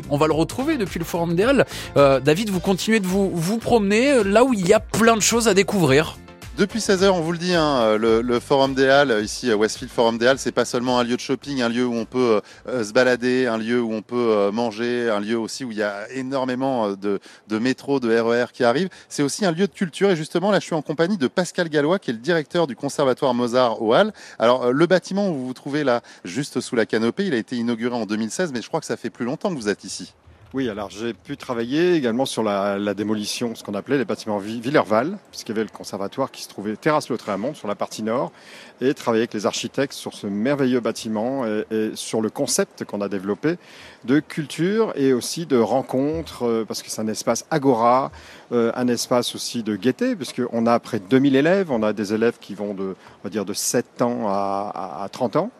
[0.09, 1.65] On va le retrouver depuis le Forum des Halles.
[1.97, 5.15] Euh, David, vous continuez de vous, vous promener euh, là où il y a plein
[5.15, 6.17] de choses à découvrir.
[6.57, 10.25] Depuis 16h, on vous le dit, hein, le, Forum des Halles, ici Westfield Forum des
[10.25, 12.39] Halles, c'est pas seulement un lieu de shopping, un lieu où on peut
[12.69, 15.83] euh, se balader, un lieu où on peut manger, un lieu aussi où il y
[15.83, 18.87] a énormément de, de métro, de RER e qui arrivent.
[19.09, 21.67] C'est aussi un lieu de culture et justement là, je suis en compagnie de Pascal
[21.67, 24.13] Gallois, qui est le directeur du Conservatoire Mozart au Halles.
[24.39, 27.57] Alors le bâtiment où vous vous trouvez là, juste sous la canopée, il a été
[27.57, 30.13] inauguré en 2016, mais je crois que ça fait plus longtemps que vous êtes ici.
[30.55, 35.17] Oui, alors j'ai pu travailler également sur la, démolition, ce qu'on appelait les bâtiments Villerval,
[35.29, 38.31] puisqu'il y avait le conservatoire qui se trouvait terrasse le monde sur la partie nord,
[38.79, 43.09] et travailler avec les architectes sur ce merveilleux bâtiment et, sur le concept qu'on a
[43.09, 43.57] développé
[44.05, 48.13] de culture et aussi de rencontres, euh, parce que c'est un espace agora,
[48.53, 52.13] euh, un espace aussi de gaieté, puisqu'on a près de 2000 élèves, on a des
[52.13, 55.51] élèves qui vont de, on va dire, de 7 ans à 30 ans.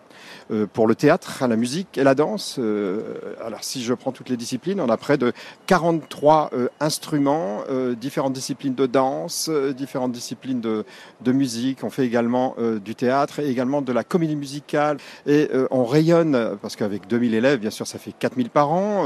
[0.51, 2.57] Euh, pour le théâtre, la musique et la danse.
[2.59, 3.01] Euh,
[3.43, 5.33] alors si je prends toutes les disciplines, on a près de
[5.65, 7.63] 43 euh, instruments,
[7.99, 10.85] différentes disciplines de danse, différentes disciplines de,
[11.31, 11.83] musique.
[11.83, 14.97] On fait également du théâtre et également de la comédie musicale.
[15.25, 19.05] Et on rayonne, parce qu'avec 2000 élèves, bien sûr, ça fait 4000 par an.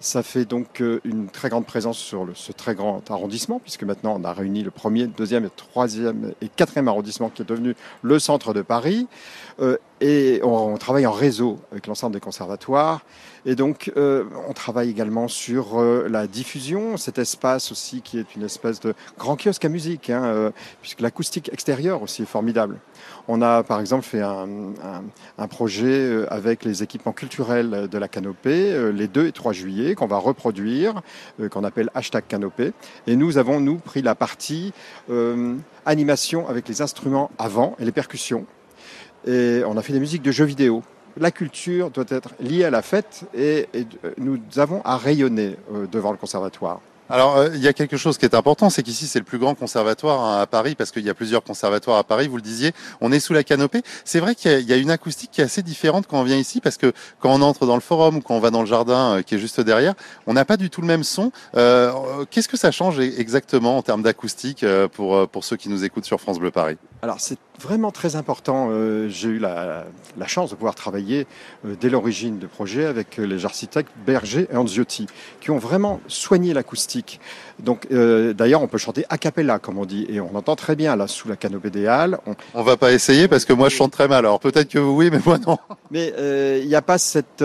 [0.00, 4.24] ça fait donc une très grande présence sur ce très grand arrondissement, puisque maintenant on
[4.24, 8.62] a réuni le premier, deuxième, troisième et quatrième arrondissement qui est devenu le centre de
[8.62, 9.08] Paris.
[10.00, 13.00] Et on on travaille en réseau avec l'ensemble des conservatoires.
[13.46, 18.34] Et donc, euh, on travaille également sur euh, la diffusion, cet espace aussi qui est
[18.34, 20.50] une espèce de grand kiosque à musique, hein, euh,
[20.82, 22.78] puisque l'acoustique extérieure aussi est formidable.
[23.28, 24.48] On a par exemple fait un,
[24.84, 25.04] un,
[25.38, 30.06] un, projet avec les équipements culturels de la Canopée, les 2 et 3 juillet, qu'on
[30.06, 31.02] va reproduire,
[31.50, 32.72] qu'on appelle hashtag Canopée.
[33.06, 34.72] Et nous avons, nous, pris la partie
[35.84, 38.46] animation avec les instruments avant et les percussions.
[39.26, 40.82] Et on a fait des musiques de jeux vidéo
[41.18, 43.86] la culture doit être liée à la fête et, et
[44.18, 46.80] nous avons à rayonner euh, devant le conservatoire.
[47.08, 49.38] Alors, euh, il y a quelque chose qui est important, c'est qu'ici, c'est le plus
[49.38, 52.42] grand conservatoire hein, à Paris, parce qu'il y a plusieurs conservatoires à Paris, vous le
[52.42, 53.82] disiez, on est sous la canopée.
[54.04, 56.36] C'est vrai qu'il y, y, a une acoustique qui est assez différente quand on vient
[56.36, 58.66] ici, parce que quand on entre dans le forum ou quand on va dans le
[58.66, 59.94] jardin euh, qui est juste derrière,
[60.26, 61.30] on n'a pas du tout le même son.
[61.56, 61.92] Euh,
[62.30, 66.06] Qu'est-ce que ça change exactement en termes d'acoustique euh, pour, pour ceux qui nous écoutent
[66.06, 66.76] sur France Bleu Paris?
[67.02, 68.68] Alors, c'est vraiment très important.
[68.70, 69.84] Euh, J'ai eu la,
[70.18, 71.26] la, chance de pouvoir travailler
[71.64, 75.06] euh, dès l'origine du projet avec les architectes Berger et Anziotti,
[75.40, 77.20] qui ont vraiment soigné l'acoustique.
[77.58, 80.76] Donc, euh, d'ailleurs, on peut chanter a cappella, comme on dit, et on entend très
[80.76, 82.18] bien là sous la canopée des Halles.
[82.26, 82.34] On...
[82.54, 84.18] on va pas essayer parce que moi, je chante très mal.
[84.18, 85.58] Alors peut-être que vous, oui, mais moi non.
[85.90, 86.12] Mais
[86.60, 87.44] il n'y a pas cette,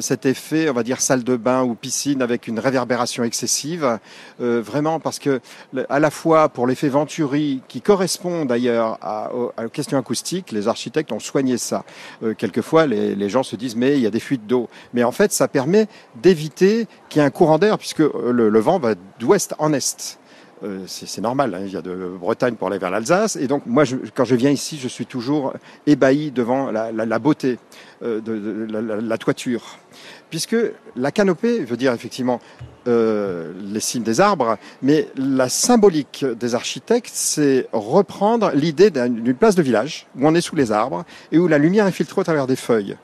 [0.00, 3.98] cet effet, on va dire salle de bain ou piscine avec une réverbération excessive,
[4.38, 5.40] vraiment parce que
[5.88, 11.12] à la fois pour l'effet Venturi, qui correspond d'ailleurs à à question acoustique, les architectes
[11.12, 11.84] ont soigné ça.
[12.22, 14.68] Euh, quelquefois, les, gens se disent mais il y a des fuites d'eau.
[14.92, 15.86] Mais en fait, ça permet
[16.22, 20.18] d'éviter qu'il y ait un courant d'air puisque le, le, vent va d'ouest en est.
[20.64, 23.36] Euh, c'est normal, hein, il y a de Bretagne pour aller vers l'Alsace.
[23.36, 25.52] Et donc, moi, quand je viens ici, je suis toujours
[25.86, 27.58] ébahi devant la, beauté
[28.02, 29.78] euh, de, la, toiture.
[30.34, 30.56] Puisque
[30.96, 32.40] la canopée veut dire effectivement
[32.88, 39.54] euh, les cimes des arbres, mais la symbolique des architectes, c'est reprendre l'idée d'une place
[39.54, 42.24] de village où on est sous les arbres et où la lumière est filtrée au
[42.24, 42.96] travers des feuilles.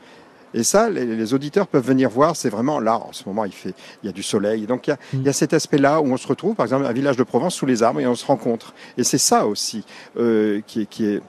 [0.54, 2.36] Et ça, les, les, auditeurs peuvent venir voir.
[2.36, 4.66] C'est vraiment là, en ce moment, il fait, il y a du soleil.
[4.66, 5.18] Donc il y a, mmh.
[5.20, 7.54] il y a cet aspect-là où on se retrouve, par exemple, un village de Provence
[7.54, 8.74] sous les arbres et on se rencontre.
[8.98, 9.84] Et c'est ça aussi
[10.18, 11.20] euh, qui est, qui est,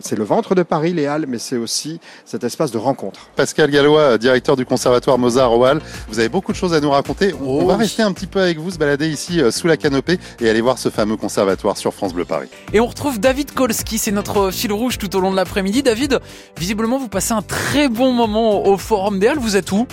[0.00, 3.30] c'est le ventre de Paris, les Halles, mais c'est aussi cet espace de rencontre.
[3.36, 6.90] Pascal Gallois, directeur du conservatoire Mozart au Halles, vous avez beaucoup de choses à nous
[6.90, 7.34] raconter.
[7.34, 9.76] On, oh, va rester un petit peu avec vous, se balader ici euh, sous la
[9.76, 12.48] canopée et aller voir ce fameux conservatoire sur France Bleu Paris.
[12.72, 15.82] Et on retrouve David Kolski, c'est notre fil rouge tout au long de l'après-midi.
[15.82, 16.20] David,
[16.58, 19.38] visiblement, vous passez un très bon moment au Forum des Halles.
[19.38, 19.86] Vous êtes où?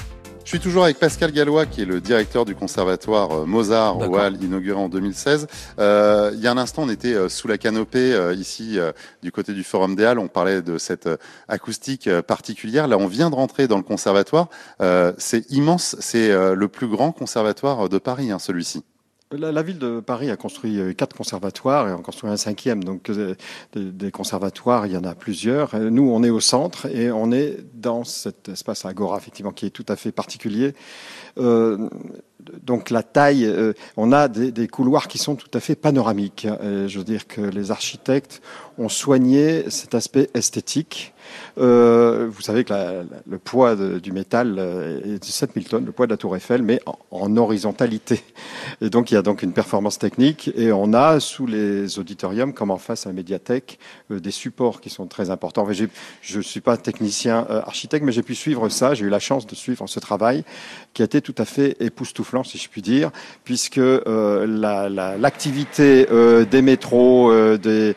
[0.43, 4.37] Je suis toujours avec Pascal Gallois, qui est le directeur du conservatoire Mozart au Halles,
[4.43, 5.47] inauguré en 2016.
[5.79, 8.91] Euh, il y a un instant, on était euh, sous la canopée, euh, ici, euh,
[9.21, 10.19] du côté du Forum des Halles.
[10.19, 12.87] On parlait de cette euh, acoustique particulière.
[12.87, 14.49] Là, on vient de rentrer dans le conservatoire.
[15.17, 15.95] c'est immense.
[15.99, 18.83] C'est le plus grand conservatoire de Paris, hein, celui-ci.
[19.37, 22.83] La, ville de Paris a construit quatre conservatoires et en construit un cinquième.
[22.83, 23.35] Donc des,
[23.75, 25.75] des, conservatoires, il y en a plusieurs.
[25.79, 29.71] Nous, on est au centre et on est dans cet espace agora, effectivement, qui est
[29.71, 30.73] tout à fait particulier.
[31.37, 31.89] Euh,
[32.61, 36.47] donc la taille, euh, on a des, couloirs qui sont tout à fait panoramiques.
[36.61, 38.41] Je veux dire que les architectes
[38.77, 41.13] ont soigné cet aspect esthétique.
[41.57, 42.73] Euh, vous savez que
[43.27, 44.59] le poids du métal
[45.05, 46.79] est de 7000 tonnes, le poids de la tour Eiffel, mais
[47.11, 48.23] en, horizontalité.
[48.81, 52.53] Et donc il y a donc une performance technique et on a sous les auditoriums,
[52.53, 53.79] comme en face à la médiathèque,
[54.11, 55.67] euh, des supports qui sont très importants.
[56.21, 58.93] Je ne suis pas technicien euh, architecte, mais j'ai pu suivre ça.
[58.93, 60.43] J'ai eu la chance de suivre ce travail
[60.93, 63.11] qui a été tout à fait époustouflant, si je puis dire,
[63.43, 64.45] puisque euh,
[65.17, 67.95] l'activité la, la, des métros, des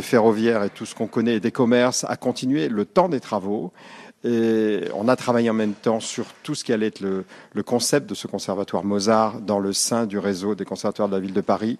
[0.00, 3.72] ferroviaires et tout ce qu'on connaît, des commerces a continué le temps des travaux.
[4.22, 7.24] Et on a travaillé en même temps sur tout ce qui allait être le,
[7.62, 11.32] concept de ce conservatoire Mozart dans le sein du réseau des conservatoires de la ville
[11.32, 11.78] de Paris.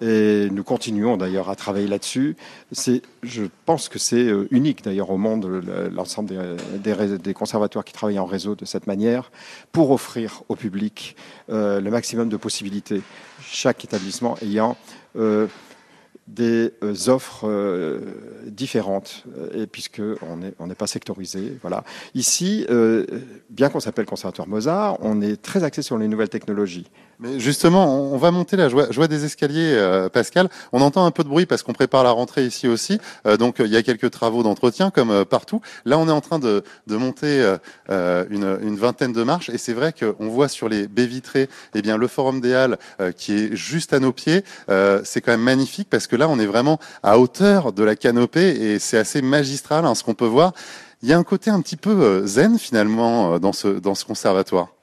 [0.00, 2.36] Et nous continuons d'ailleurs à travailler là-dessus.
[3.22, 7.92] Je pense que c'est euh, unique d'ailleurs au monde, l'ensemble des, des, des, conservatoires qui
[7.92, 9.30] travaillent en réseau de cette manière,
[9.70, 11.14] pour offrir au public
[11.50, 13.02] euh, le maximum de possibilités.
[13.40, 14.76] Chaque établissement ayant
[15.16, 15.46] euh,
[16.26, 18.00] des euh, offres euh,
[18.46, 21.84] différentes, euh, et puisque on n'est pas sectorisé, voilà.
[22.14, 22.66] Ici,
[23.50, 26.86] bien qu'on s'appelle Conservatoire Mozart, on est très axé sur les nouvelles technologies.
[27.18, 30.48] Mais justement, on va monter je vois des escaliers, euh, Pascal.
[30.72, 32.98] On entend un peu de bruit parce qu'on prépare la rentrée ici aussi.
[33.26, 35.60] Euh, donc il y a quelques travaux d'entretien comme euh, partout.
[35.84, 37.56] Là, on est en train de, de monter
[37.90, 41.48] euh, une, une, vingtaine de marches et c'est vrai qu'on voit sur les baies vitrées,
[41.74, 44.42] eh bien le Forum des Halles euh, qui est juste à nos pieds.
[44.68, 47.96] Euh, c'est quand même magnifique parce que là, on est vraiment à hauteur de la
[47.96, 50.52] canopée et c'est assez magistral hein, ce qu'on peut voir.
[51.02, 54.75] Il y a un côté un petit peu zen finalement dans ce dans ce conservatoire.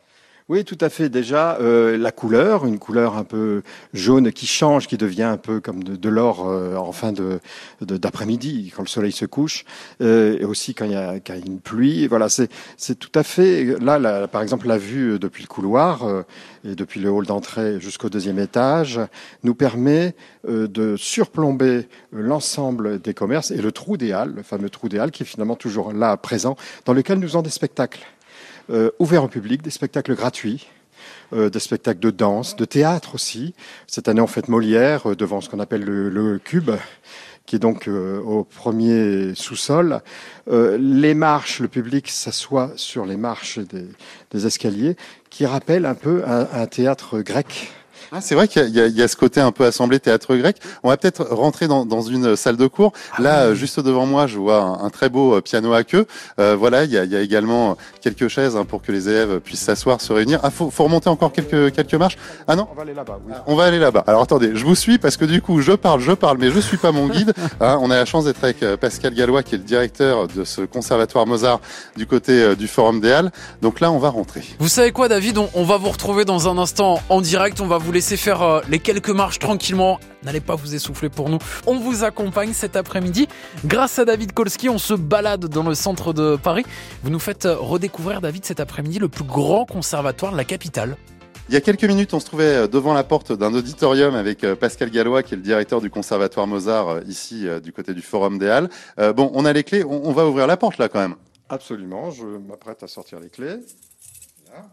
[0.49, 1.07] Oui, tout à fait.
[1.07, 3.61] Déjà, euh, la couleur, une couleur un peu
[3.93, 7.39] jaune qui change, qui devient un peu comme de, l'or euh, en fin de,
[7.79, 9.63] d'après-midi, quand le soleil se couche,
[10.01, 12.07] euh, et aussi quand il y a, quand y a une pluie.
[12.07, 12.49] Voilà, c'est,
[12.99, 13.63] tout à fait.
[13.79, 16.23] Là, la- par exemple, la vue depuis le couloir euh,
[16.65, 18.99] et depuis le hall d'entrée jusqu'au deuxième étage
[19.43, 20.13] nous permet
[20.47, 25.11] de surplomber l'ensemble des commerces et le trou des halles, le fameux trou des halles
[25.11, 28.05] qui est finalement toujours là présent, dans lequel nous avons des spectacles
[28.99, 30.67] ouverts au public, des spectacles gratuits.
[31.33, 33.53] euh, des spectacles de danse, de théâtre aussi.
[33.87, 36.71] Cette année, on fête Molière euh, devant ce qu'on appelle le, Cube,
[37.45, 40.01] qui est donc euh, au premier sous-sol.
[40.49, 44.95] Euh, les marches, le public s'assoit sur les marches des, escaliers,
[45.29, 47.71] qui rappellent un peu un théâtre grec.
[48.15, 50.57] Ah, c'est vrai qu'il y, y a- ce côté un peu assemblé théâtre grec.
[50.83, 52.93] On va peut-être rentrer dans, dans une salle de cours.
[53.19, 56.05] Là, euh, juste devant moi, je vois un, un très beau euh, piano à queue.
[56.39, 59.09] Euh, voilà, il y a, il y a également quelques chaises hein, pour que les
[59.09, 60.39] élèves puissent s'asseoir, se réunir.
[60.43, 62.17] Ah, faut, faut remonter encore quelques quelques marches.
[62.47, 63.33] Ah non, On va aller là-bas, oui.
[63.47, 64.03] on va aller là-bas.
[64.07, 66.59] Alors attendez, je vous suis parce que du coup, je parle, je parle, mais je
[66.59, 67.33] suis pas mon guide.
[67.61, 70.43] Hein, on a la chance d'être avec euh, Pascal Gallois, qui est le directeur de
[70.43, 71.59] ce conservatoire Mozart
[71.95, 73.31] du côté euh, du Forum des Halles.
[73.61, 74.41] Donc là, on va rentrer.
[74.59, 75.37] Vous savez quoi, David?
[75.37, 77.61] On, on va vous retrouver dans un instant en direct.
[77.61, 79.99] On va vous laisser faire euh, les quelques marches tranquillement.
[80.23, 81.39] N'allez pas vous essouffler pour nous.
[81.65, 83.27] On vous accompagne cet après-midi.
[83.65, 86.65] Grâce à David Kolski, on se balade dans le centre de Paris.
[87.03, 90.97] Vous nous faites euh, redécouvrir, David, cet après-midi, le plus grand conservatoire de la capitale.
[91.49, 94.45] Il y a quelques minutes, on se trouvait euh, devant la porte d'un auditorium avec
[94.55, 98.49] Pascal Gallois, qui est le directeur du Conservatoire Mozart, ici, du côté du Forum des
[98.49, 98.69] Halles.
[98.99, 101.15] Euh, bon, on a les clés, on, on va ouvrir la porte là quand même.
[101.49, 103.57] Absolument, je m'apprête à sortir les clés.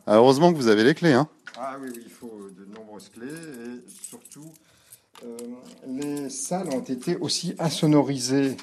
[0.07, 1.13] Ah, heureusement que vous avez les clés.
[1.13, 1.27] Hein.
[1.63, 4.49] Ah oui, oui, il faut de nombreuses clés et surtout,
[5.23, 5.37] euh,
[5.87, 8.57] les salles ont été aussi insonorisées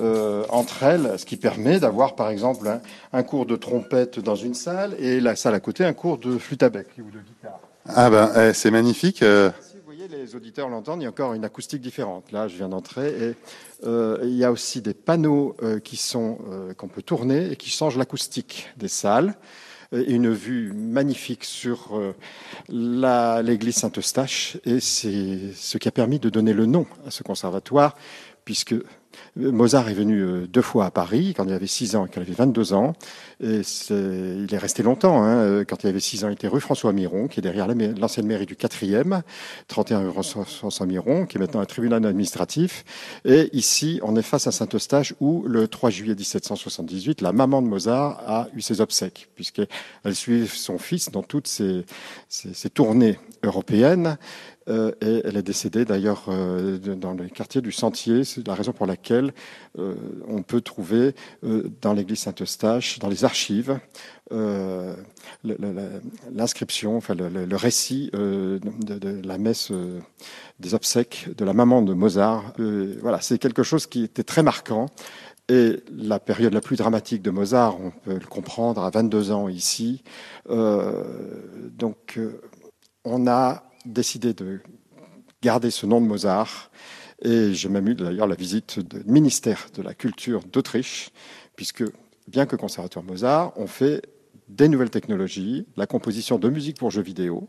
[0.00, 2.80] euh, entre elles, ce qui permet d'avoir par exemple un,
[3.12, 6.38] un cours de trompette dans une salle et la salle à côté un cours de
[6.38, 7.60] flûte à bec ou de guitare.
[7.84, 9.22] Ah ben, eh, c'est magnifique.
[9.22, 9.50] euh.
[9.60, 12.32] Si vous voyez, les auditeurs l'entendent, il y a encore une acoustique différente.
[12.32, 13.34] Là, je viens d'entrer et
[14.22, 16.38] il y a aussi des panneaux qui sont
[16.78, 19.34] qu'on peut tourner et qui changent l'acoustique des salles.
[19.92, 24.58] Une vue magnifique sur euh, l'église Saint-Eustache.
[24.64, 27.96] Et c'est ce qui a permis de donner le nom à ce conservatoire
[28.44, 28.74] puisque
[29.36, 32.20] Mozart est venu euh, deux fois à Paris quand il avait 6 ans et quand
[32.20, 32.94] il avait 22 ans.
[33.40, 35.22] Il est resté longtemps.
[35.22, 35.36] Hein.
[35.38, 38.26] Euh, Quand il avait 6 ans, il était rue François Miron, qui est derrière l'ancienne
[38.26, 39.22] mairie du 4e,
[39.68, 42.84] 31 rue François Miron, qui est maintenant un tribunal administratif.
[43.24, 47.68] Et ici, on est face à Saint-Eustache, où le 3 juillet 1778, la maman de
[47.68, 49.68] Mozart a eu ses obsèques, puisqu'elle
[50.14, 51.84] suit son fils dans toutes ses,
[52.74, 54.18] tournées européennes.
[54.68, 58.24] Euh, et elle est décédée d'ailleurs dans le quartier du Sentier.
[58.24, 58.97] C'est la raison pour laquelle
[59.78, 59.94] euh,
[60.26, 63.78] on peut trouver euh, dans l'église Saint-Eustache, dans les archives,
[64.32, 64.94] euh,
[66.30, 69.72] l'inscription, enfin le, récit de, de la messe
[70.60, 72.52] des obsèques de la maman de Mozart.
[73.00, 74.86] Voilà, c'est quelque chose qui était très marquant.
[75.50, 79.48] Et la période la plus dramatique de Mozart, on peut le comprendre, à 22 ans
[79.48, 80.02] ici.
[80.46, 82.18] Donc,
[83.04, 84.60] on a décidé de
[85.42, 86.70] garder ce nom de Mozart.
[87.22, 91.10] Et j'ai même eu d'ailleurs la visite du ministère de la Culture d'Autriche,
[91.56, 91.84] puisque
[92.28, 94.02] bien que Conservatoire Mozart, on fait
[94.48, 97.48] des nouvelles technologies, la composition de musique pour jeux vidéo,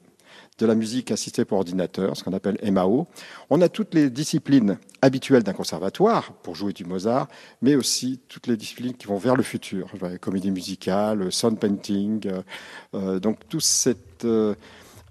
[0.57, 3.07] de la musique assistée par ordinateur, ce qu'on appelle MAO.
[3.49, 7.27] On a toutes les disciplines habituelles d'un conservatoire pour jouer du Mozart,
[7.61, 12.27] mais aussi toutes les disciplines qui vont vers le futur, comédie musicale, sound painting.
[12.27, 12.41] euh,
[12.93, 14.55] euh, donc tout cet euh,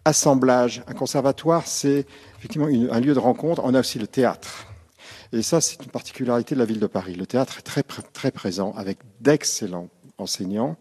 [0.05, 2.07] assemblage, un conservatoire, c'est
[2.39, 3.63] effectivement un lieu de rencontre.
[3.65, 4.67] On a aussi le théâtre.
[5.33, 7.15] Et ça, c'est une particularité de la ville de Paris.
[7.15, 10.77] Le théâtre est très, pr- très présent avec d'excellents enseignants.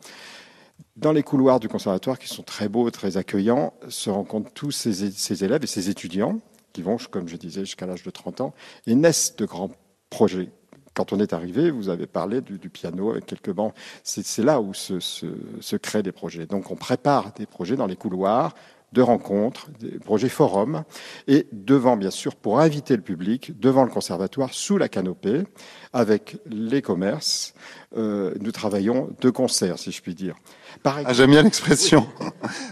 [0.95, 5.43] Dans les couloirs du conservatoire, qui sont très beaux, très accueillants, se rencontrent tous ces,
[5.43, 6.39] élèves et ces étudiants
[6.73, 8.53] qui vont, comme je disais, jusqu'à l'âge de 30 ans
[8.85, 9.71] et naissent de grands
[10.09, 10.49] projets.
[10.93, 13.73] Quand on est arrivé, vous avez parlé du, piano avec quelques bancs.
[14.03, 16.47] C'est là où se créent des projets.
[16.47, 18.55] Donc on prépare des projets dans les couloirs
[18.93, 20.83] de rencontres, des projets forums,
[21.27, 25.43] et devant, bien sûr, pour inviter le public, devant le conservatoire, sous la canopée,
[25.91, 27.53] avec les commerces,
[27.97, 30.35] euh, nous travaillons de concert, si je puis dire.
[30.83, 32.07] Par Ah, J'aime bien l'expression.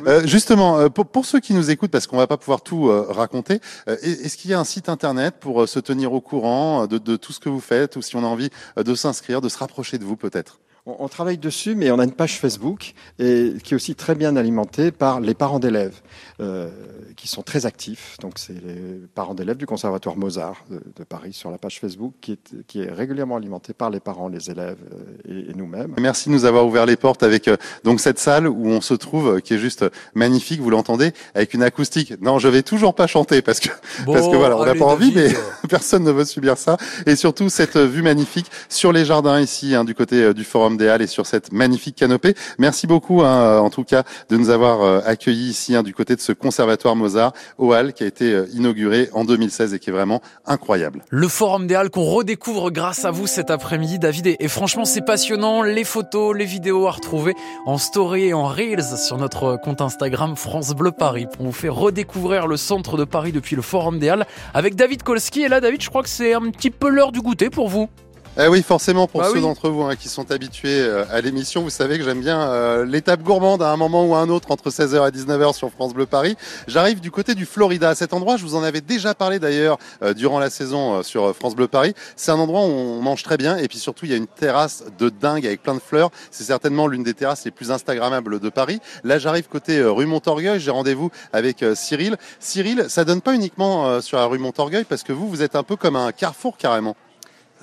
[0.08, 2.90] Euh, justement, euh, pour, pour ceux qui nous écoutent, parce qu'on va pas pouvoir tout
[2.90, 6.88] euh, raconter, euh, est-ce qu'il y a un site internet pour se tenir au courant
[6.88, 9.50] de, de tout ce que vous faites, ou si on a envie de s'inscrire, de
[9.50, 10.60] se rapprocher de vous peut-être?
[10.86, 14.16] On, on travaille dessus, mais on a une page Facebook et qui est aussi très
[14.16, 16.02] bien alimentée par les parents d'élèves
[16.40, 16.70] euh,
[17.16, 18.18] qui sont très actifs.
[18.22, 22.14] Donc, c'est les parents d'élèves du Conservatoire Mozart de, de Paris sur la page Facebook
[22.22, 25.94] qui est, qui est régulièrement alimentée par les parents, les élèves euh, et, et nous-mêmes.
[26.00, 28.94] Merci de nous avoir ouvert les portes avec euh, donc cette salle où on se
[28.94, 32.14] trouve, euh, qui est juste magnifique, vous l'entendez, avec une acoustique.
[32.22, 33.70] Non, je vais toujours pas chanter parce que
[34.06, 35.30] parce que voilà, on n'a pas envie, mais
[35.70, 36.78] personne ne veut subir ça.
[37.06, 40.75] Et surtout cette vue magnifique sur les jardins ici, hein, du côté euh, du Forum
[40.76, 42.36] des Halles et sur cette magnifique canopée.
[42.58, 45.94] Merci beaucoup, hein, euh, en tout cas, de nous avoir euh, accueillis ici, hein, du
[45.94, 49.80] côté de ce conservatoire Mozart au Halles, qui a été euh, inauguré en 2016 et
[49.80, 51.04] qui est vraiment incroyable.
[51.10, 54.36] Le Forum des Halles qu'on redécouvre grâce à vous cet après-midi, David.
[54.40, 55.62] Et, franchement, c'est passionnant.
[55.62, 57.36] Les photos, les vidéos à retrouver
[57.66, 61.28] en story et en reels sur notre compte Instagram France Bleu Paris.
[61.40, 65.04] On vous fait redécouvrir le centre de Paris depuis le Forum des Halles avec David
[65.04, 65.44] Kolski.
[65.44, 67.90] Et là, David, je crois que c'est un petit peu l'heure du goûter pour vous.
[68.38, 69.42] Eh oui, forcément, pour Bah ceux oui.
[69.42, 72.84] d'entre vous hein, qui sont habitués euh, à l'émission, vous savez que j'aime bien euh,
[72.84, 75.94] l'étape gourmande à un moment ou à un autre entre 16h et 19h sur France
[75.94, 76.36] Bleu Paris.
[76.68, 77.88] J'arrive du côté du Florida.
[77.88, 81.04] À cet endroit, je vous en avais déjà parlé d'ailleurs euh, durant la saison euh,
[81.04, 81.94] sur France Bleu Paris.
[82.18, 84.28] C'est un endroit où on mange très bien et puis surtout, il y a une
[84.28, 86.12] terrasse de dingue avec plein de fleurs.
[86.30, 88.82] C'est certainement l'une des terrasses les plus instagrammables de Paris.
[89.06, 90.60] Là, j'arrive côté rue Montorgueil.
[90.60, 92.18] J'ai rendez-vous avec Cyril.
[92.42, 95.56] Cyril, ça donne pas uniquement euh, sur la rue Montorgueil parce que vous, vous êtes
[95.56, 96.98] un peu comme un carrefour carrément.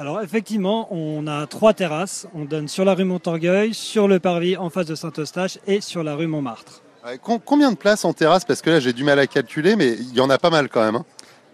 [0.03, 2.27] Alors effectivement, on a trois terrasses.
[2.35, 6.03] On donne sur la rue Montorgueil, sur le parvis en face de Saint-Eustache et sur
[6.03, 6.83] la rue Montmartre.
[7.07, 8.45] Ouais, Combien de places en terrasse?
[8.45, 10.69] Parce que là, j'ai du mal à calculer, mais il y en a pas mal
[10.69, 10.97] quand même.
[10.97, 11.05] hein.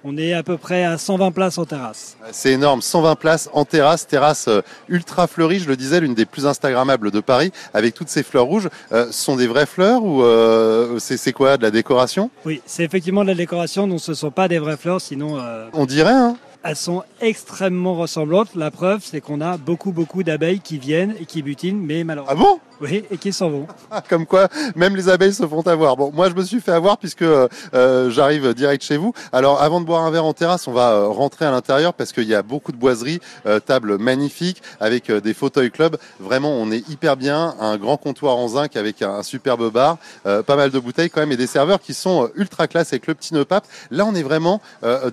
[0.02, 2.16] On est à peu près à 120 places en terrasse.
[2.32, 6.24] C'est énorme, 120 places en terrasse, terrasse euh, ultra fleurie, je le disais, l'une des
[6.24, 8.70] plus instagrammables de Paris, avec toutes ces fleurs rouges.
[8.92, 12.30] Euh, ce sont des vraies fleurs ou euh, c'est c'est quoi, de la décoration?
[12.46, 15.38] Oui, c'est effectivement de la décoration, donc ce ne sont pas des vraies fleurs, sinon
[15.38, 18.54] euh, On dirait, hein elles sont extrêmement ressemblantes.
[18.54, 22.04] La preuve, c'est qu'on a beaucoup, beaucoup d'abeilles qui viennent et qui butinent, mais Ah
[22.04, 22.60] malheureusement, bon?
[22.80, 23.66] Oui, et qui s'en vont.
[24.08, 25.96] Comme quoi, même les abeilles se font avoir.
[25.96, 29.12] Bon, moi, je me suis fait avoir puisque euh, euh, j'arrive direct chez vous.
[29.32, 32.12] Alors, avant de boire un verre en terrasse, on va euh, rentrer à l'intérieur parce
[32.12, 35.96] qu'il y a beaucoup de boiseries, euh, table magnifique avec des fauteuils club.
[36.20, 37.54] Vraiment, on est hyper bien.
[37.60, 41.32] Un grand comptoir en zinc avec un, superbe bar, pas mal de bouteilles quand même
[41.32, 43.66] et des serveurs qui sont ultra classe avec le petit nœud pape.
[43.90, 44.60] Là, on est vraiment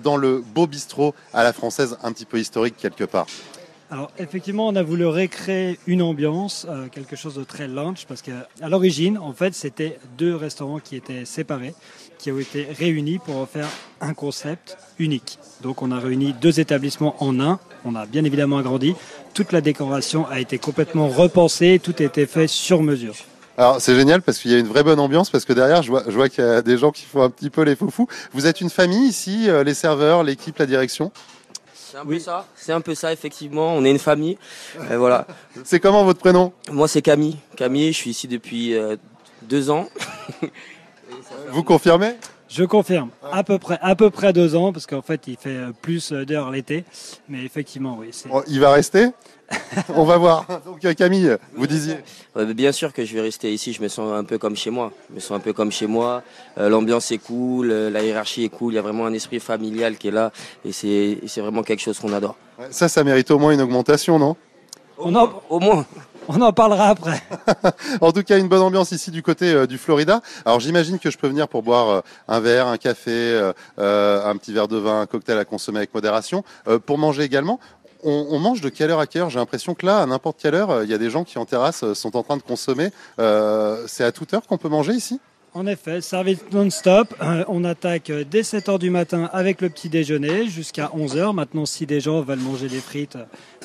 [0.02, 3.26] dans le beau bistrot à la française, un petit peu historique quelque part.
[3.88, 8.20] Alors effectivement, on a voulu recréer une ambiance, euh, quelque chose de très lunch, parce
[8.20, 11.72] qu'à l'origine, en fait, c'était deux restaurants qui étaient séparés,
[12.18, 13.68] qui ont été réunis pour en faire
[14.00, 15.38] un concept unique.
[15.62, 18.96] Donc on a réuni deux établissements en un, on a bien évidemment agrandi,
[19.34, 23.14] toute la décoration a été complètement repensée, tout a été fait sur mesure.
[23.56, 25.90] Alors c'est génial parce qu'il y a une vraie bonne ambiance parce que derrière je
[25.90, 28.08] vois, je vois qu'il y a des gens qui font un petit peu les foufous.
[28.32, 31.12] Vous êtes une famille ici, euh, les serveurs, l'équipe, la direction?
[31.88, 32.16] C'est un Oui.
[32.16, 33.74] peu ça, c'est un peu ça effectivement.
[33.74, 34.36] On est une famille.
[34.90, 35.24] Euh, voilà.
[35.64, 36.52] C'est comment votre prénom?
[36.72, 37.36] Moi c'est Camille.
[37.56, 38.96] Camille, je suis ici depuis euh,
[39.42, 39.88] deux ans.
[41.50, 42.14] Vous confirmez?
[42.48, 45.50] Je confirme, à peu près, à peu près deux ans, parce qu'en fait, il fait
[45.50, 46.84] euh, plus d'heures l'été,
[47.28, 48.10] mais effectivement, oui.
[48.30, 49.10] Oh, Il va rester
[49.94, 50.46] On va voir.
[50.64, 51.96] Donc euh, Camille, vous disiez.
[52.36, 53.72] Euh, bien sûr que je vais rester ici.
[53.72, 54.92] Je me sens un peu comme chez moi.
[55.10, 56.22] Je me sens un peu comme chez moi.
[56.58, 58.72] Euh, L'ambiance est cool, euh, la hiérarchie est cool.
[58.72, 60.32] Il y a vraiment un esprit familial qui est là,
[60.64, 62.36] et c'est vraiment quelque chose qu'on adore.
[62.70, 64.36] Ça, ça mérite au moins une augmentation, non?
[64.98, 65.84] On en, Au moins.
[66.28, 67.22] On en parlera après.
[68.00, 70.20] En tout cas, une bonne ambiance ici du côté euh, du Florida.
[70.44, 73.52] Alors j'imagine que je peux venir pour boire euh, un verre, un café, euh,
[74.24, 76.44] un petit verre de vin, un cocktail à consommer avec modération.
[76.84, 77.60] Pour manger également.
[78.04, 79.30] On, on mange de quelle heure à quelle heure?
[79.30, 81.44] J'ai l'impression que là, à n'importe quelle heure, il y a des gens qui en
[81.44, 82.90] terrasse sont en train de consommer.
[83.18, 85.20] C'est à toute heure qu'on peut manger ici?
[85.56, 87.14] En effet, service non-stop.
[87.22, 91.34] Euh, on attaque dès 7h du matin avec le petit déjeuner jusqu'à 11h.
[91.34, 93.16] Maintenant, si des gens veulent manger des frites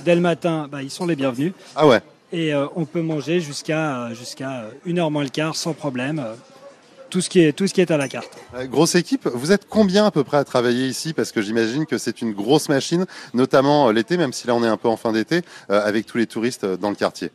[0.05, 1.51] dès le matin, bah, ils sont les bienvenus.
[1.75, 1.99] Ah ouais.
[2.33, 6.19] Et euh, on peut manger jusqu'à euh, jusqu'à 1h moins le quart sans problème.
[6.19, 6.33] euh,
[7.09, 8.37] tout, ce qui est, tout ce qui est à la carte.
[8.55, 11.11] Euh, Grosse équipe, vous êtes combien à peu près à travailler ici?
[11.13, 14.63] Parce que j'imagine que c'est une grosse machine, notamment euh, l'été, même si là on
[14.63, 17.29] est un peu en fin d'été, euh, avec tous les touristes euh, dans le quartier.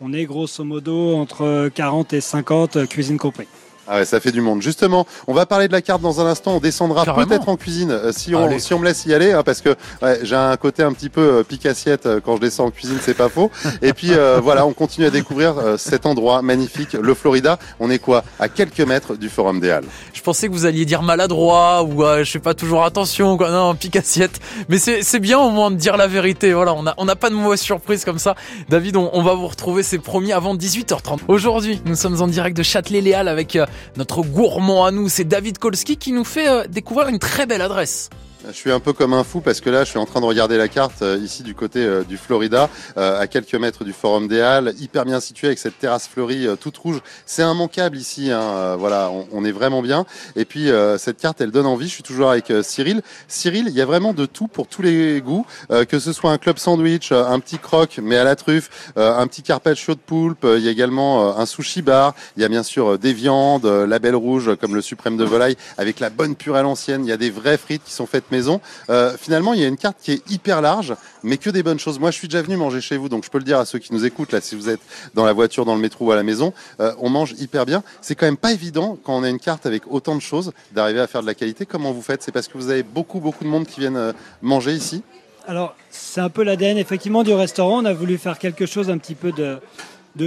[0.00, 3.46] On est grosso modo entre 40 et 50 euh, cuisines compris.
[3.86, 4.62] Ah ouais, ça fait du monde.
[4.62, 6.56] Justement, on va parler de la carte dans un instant.
[6.56, 8.58] On descendra peut-être en cuisine euh, si on, Allez.
[8.58, 9.70] si on me laisse y aller, hein, parce que
[10.02, 12.98] ouais, j'ai un côté un petit peu euh, pique-assiette euh, quand je descends en cuisine,
[13.02, 13.50] c'est pas faux.
[13.82, 17.58] Et puis euh, voilà, on continue à découvrir euh, cet endroit magnifique, le Florida.
[17.80, 18.24] On est quoi?
[18.38, 19.84] À quelques mètres du Forum des Halles.
[20.12, 23.50] Je pensais que vous alliez dire maladroit ou euh, je sais pas toujours attention quoi.
[23.50, 24.40] Non, pique assiette.
[24.68, 26.52] Mais c'est c'est bien au moins de dire la vérité.
[26.54, 28.34] Voilà, on a on n'a pas de mauvaise surprise comme ça.
[28.70, 31.18] David, on, on va vous retrouver c'est promis avant 18h30.
[31.28, 33.66] Aujourd'hui, nous sommes en direct de Châtelet-Léal avec euh,
[33.96, 37.62] notre gourmand à nous, c'est David Kolski qui nous fait euh, découvrir une très belle
[37.62, 38.10] adresse.
[38.46, 40.26] Je suis un peu comme un fou parce que là, je suis en train de
[40.26, 43.94] regarder la carte euh, ici du côté euh, du Florida, euh, à quelques mètres du
[43.94, 47.00] Forum des Halles, hyper bien situé avec cette terrasse fleurie toute rouge.
[47.24, 50.04] C'est immanquable ici, hein, voilà, on, on est vraiment bien.
[50.36, 51.88] Et puis cette carte, elle donne envie.
[51.88, 53.02] Je suis toujours avec Cyril.
[53.28, 55.46] Cyril, il y a vraiment de tout pour tous les goûts,
[55.88, 59.42] que ce soit un club sandwich, un petit croque mais à la truffe, un petit
[59.42, 60.46] carpaccio de poulpe.
[60.56, 62.14] Il y a également un sushi bar.
[62.36, 65.56] Il y a bien sûr des viandes, la belle rouge comme le suprême de volaille
[65.78, 67.04] avec la bonne pure à l'ancienne.
[67.04, 68.60] Il y a des vraies frites qui sont faites maison.
[68.90, 71.78] Euh, finalement, il y a une carte qui est hyper large, mais que des bonnes
[71.78, 71.98] choses.
[71.98, 73.78] Moi, je suis déjà venu manger chez vous, donc je peux le dire à ceux
[73.78, 74.80] qui nous écoutent là, si vous êtes
[75.14, 77.82] dans la voiture, dans le métro ou à la maison, euh, on mange hyper bien.
[78.00, 81.00] C'est quand même pas évident quand on a une carte avec autant de choses d'arriver
[81.00, 81.66] à faire de la qualité.
[81.66, 82.22] Comment vous faites?
[82.22, 84.12] C'est parce que vous avez beaucoup beaucoup de monde qui viennent euh,
[84.42, 85.02] manger ici?
[85.46, 87.82] Alors, c'est un peu l'ADN effectivement du restaurant.
[87.82, 89.60] On a voulu faire quelque chose un petit peu de,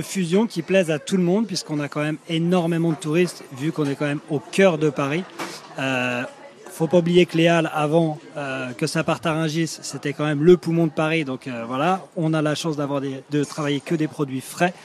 [0.02, 3.72] fusion qui plaise à tout le monde, puisqu'on a quand même énormément de touristes, vu
[3.72, 5.24] qu'on est quand même au cœur de Paris.
[6.78, 10.26] Faut pas oublier que les Halles, avant euh, que ça parte à Rungis, c'était quand
[10.26, 11.26] même le poumon de Paris.
[11.26, 14.76] Donc euh, voilà, on a la chance d'avoir de travailler que des produits frais.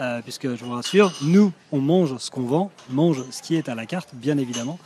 [0.00, 3.68] euh, puisque je vous rassure, nous, on mange ce qu'on vend, mange ce qui est
[3.68, 4.78] à la carte, bien évidemment.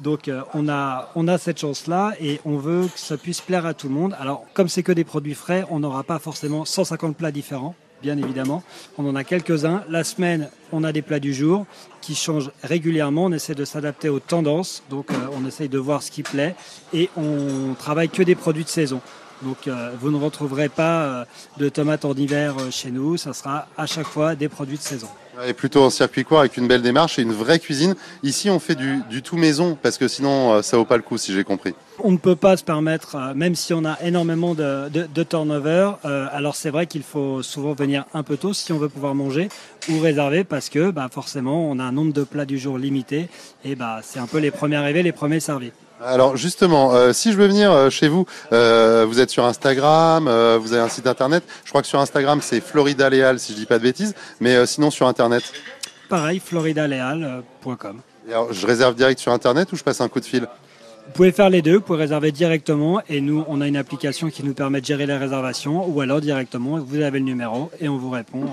[0.00, 3.72] Donc on, a, on a cette chance-là et on veut que ça puisse plaire à
[3.74, 4.16] tout le monde.
[4.18, 8.16] Alors comme c'est que des produits frais, on n'aura pas forcément 150 plats différents, bien
[8.18, 8.62] évidemment.
[8.98, 9.84] On en a quelques-uns.
[9.88, 11.66] La semaine, on a des plats du jour
[12.00, 13.26] qui changent régulièrement.
[13.26, 16.54] On essaie de s'adapter aux tendances, donc euh, on essaye de voir ce qui plaît
[16.92, 19.00] et on travaille que des produits de saison.
[19.42, 21.24] Donc euh, vous ne retrouverez pas euh,
[21.58, 24.82] de tomates en hiver euh, chez nous, ça sera à chaque fois des produits de
[24.82, 25.08] saison.
[25.46, 27.94] Et plutôt en circuit court avec une belle démarche et une vraie cuisine.
[28.22, 31.16] Ici, on fait du, du tout maison parce que sinon, ça vaut pas le coup,
[31.16, 31.72] si j'ai compris.
[32.00, 35.92] On ne peut pas se permettre, même si on a énormément de, de, de turnover,
[36.02, 39.48] alors c'est vrai qu'il faut souvent venir un peu tôt si on veut pouvoir manger
[39.88, 43.30] ou réserver parce que bah, forcément on a un nombre de plats du jour limité
[43.64, 45.72] et bah, c'est un peu les premiers arrivés, les premiers servis.
[46.02, 50.24] Alors justement, euh, si je veux venir euh, chez vous, euh, vous êtes sur Instagram,
[50.58, 51.44] vous avez un site internet.
[51.64, 54.66] Je crois que sur Instagram c'est Florida Léal, si je dis pas de bêtises, mais
[54.66, 55.42] sinon sur internet.
[56.08, 58.00] Pareil, floridaleal.com.
[58.28, 60.46] Alors, je réserve direct sur internet ou je passe un coup de fil?
[61.06, 64.30] Vous pouvez faire les deux, vous pouvez réserver directement et nous on a une application
[64.30, 67.88] qui nous permet de gérer les réservations ou alors directement vous avez le numéro et
[67.88, 68.44] on vous répond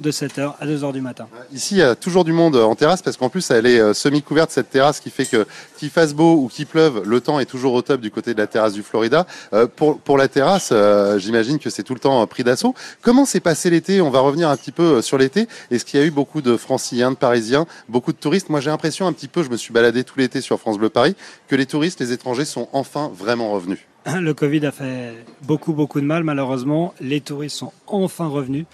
[0.00, 1.26] de 7h à 2h du matin.
[1.52, 3.94] Ici, il y a toujours du monde en terrasse parce qu'en plus, elle est euh,
[3.94, 5.46] semi-couverte cette terrasse qui fait que
[5.78, 8.38] qu'il fasse beau ou qu'il pleuve, le temps est toujours au top du côté de
[8.38, 9.26] la terrasse du Florida.
[9.52, 12.74] Euh, pour pour la terrasse, euh, j'imagine que c'est tout le temps euh, pris d'assaut.
[13.02, 14.00] Comment s'est passé l'été?
[14.00, 15.48] On va revenir un petit peu euh, sur l'été.
[15.70, 18.48] Est-ce qu'il y a eu beaucoup de Franciliens, de Parisiens, beaucoup de touristes?
[18.48, 20.88] Moi, j'ai l'impression un petit peu, je me suis baladé tout l'été sur France Bleu
[20.88, 21.14] Paris,
[21.48, 23.80] que les touristes, les étrangers sont enfin vraiment revenus.
[24.20, 26.94] Le Covid a fait beaucoup, beaucoup de mal, malheureusement.
[27.00, 28.66] Les touristes sont enfin revenus.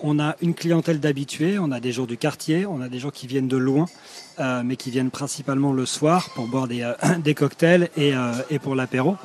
[0.00, 3.10] On a une clientèle d'habitués, on a des gens du quartier, on a des gens
[3.10, 3.86] qui viennent de loin,
[4.40, 8.58] euh, mais qui viennent principalement le soir pour boire des, euh, cocktails et, euh, et
[8.58, 9.16] pour l'apéro.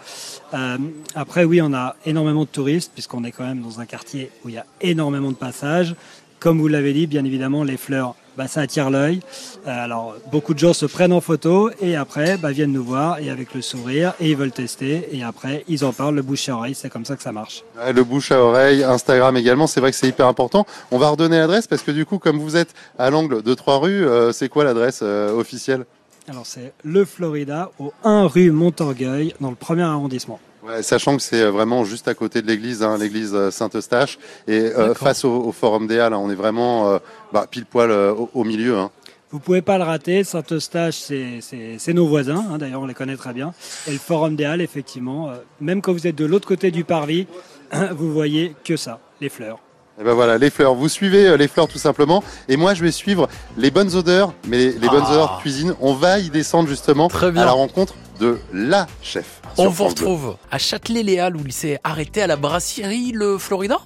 [1.15, 4.49] Après, oui, on a énormément de touristes, puisqu'on est quand même dans un quartier où
[4.49, 5.95] il y a énormément de passages.
[6.39, 9.19] Comme vous l'avez dit, bien évidemment, les fleurs, bah, ça attire l'œil.
[9.65, 13.19] Euh, alors, beaucoup de gens se prennent en photo et après bah, viennent nous voir
[13.19, 16.47] et avec le sourire et ils veulent tester et après ils en parlent le bouche
[16.47, 16.75] à oreille.
[16.75, 17.63] C'est comme ça que ça marche.
[17.77, 20.65] Ouais, le bouche à oreille, Instagram également, c'est vrai que c'est hyper important.
[20.91, 23.79] On va redonner l'adresse parce que du coup, comme vous êtes à l'angle de trois
[23.79, 25.85] rues, euh, c'est quoi l'adresse euh, officielle?
[26.29, 30.39] Alors, c'est le Florida au 1 rue Montorgueil dans le premier arrondissement.
[30.67, 34.59] Ouais, sachant que c'est vraiment juste à côté de l'église, hein, l'église euh, Saint-Eustache, et
[34.59, 36.97] euh, face au, au Forum des Halles, hein, on est vraiment euh,
[37.31, 38.77] bah, pile poil euh, au, au milieu.
[38.77, 38.91] Hein.
[39.31, 40.23] Vous pouvez pas le rater.
[40.23, 42.45] Saint-Eustache, c'est- nos voisins.
[42.51, 43.53] hein, D'ailleurs, on les connaît très bien.
[43.87, 46.83] Et le Forum des Halles, effectivement, euh, même quand vous êtes de l'autre côté du
[46.83, 47.27] parvis,
[47.91, 49.59] vous voyez que ça, les fleurs.
[49.99, 50.75] Et ben voilà, les fleurs.
[50.75, 53.27] Vous suivez euh, les fleurs tout simplement, et moi je vais suivre
[53.57, 55.11] les bonnes odeurs, mais les, les bonnes Ah.
[55.11, 55.73] odeurs de cuisine.
[55.81, 57.41] On va y descendre justement Très bien.
[57.41, 59.41] à la rencontre de la chef.
[59.57, 60.05] On sur vous France Bleu.
[60.07, 63.79] retrouve à Châtelet-Léal où il s'est arrêté à la brasserie Le Florida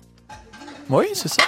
[0.90, 1.44] Oui, c'est ça.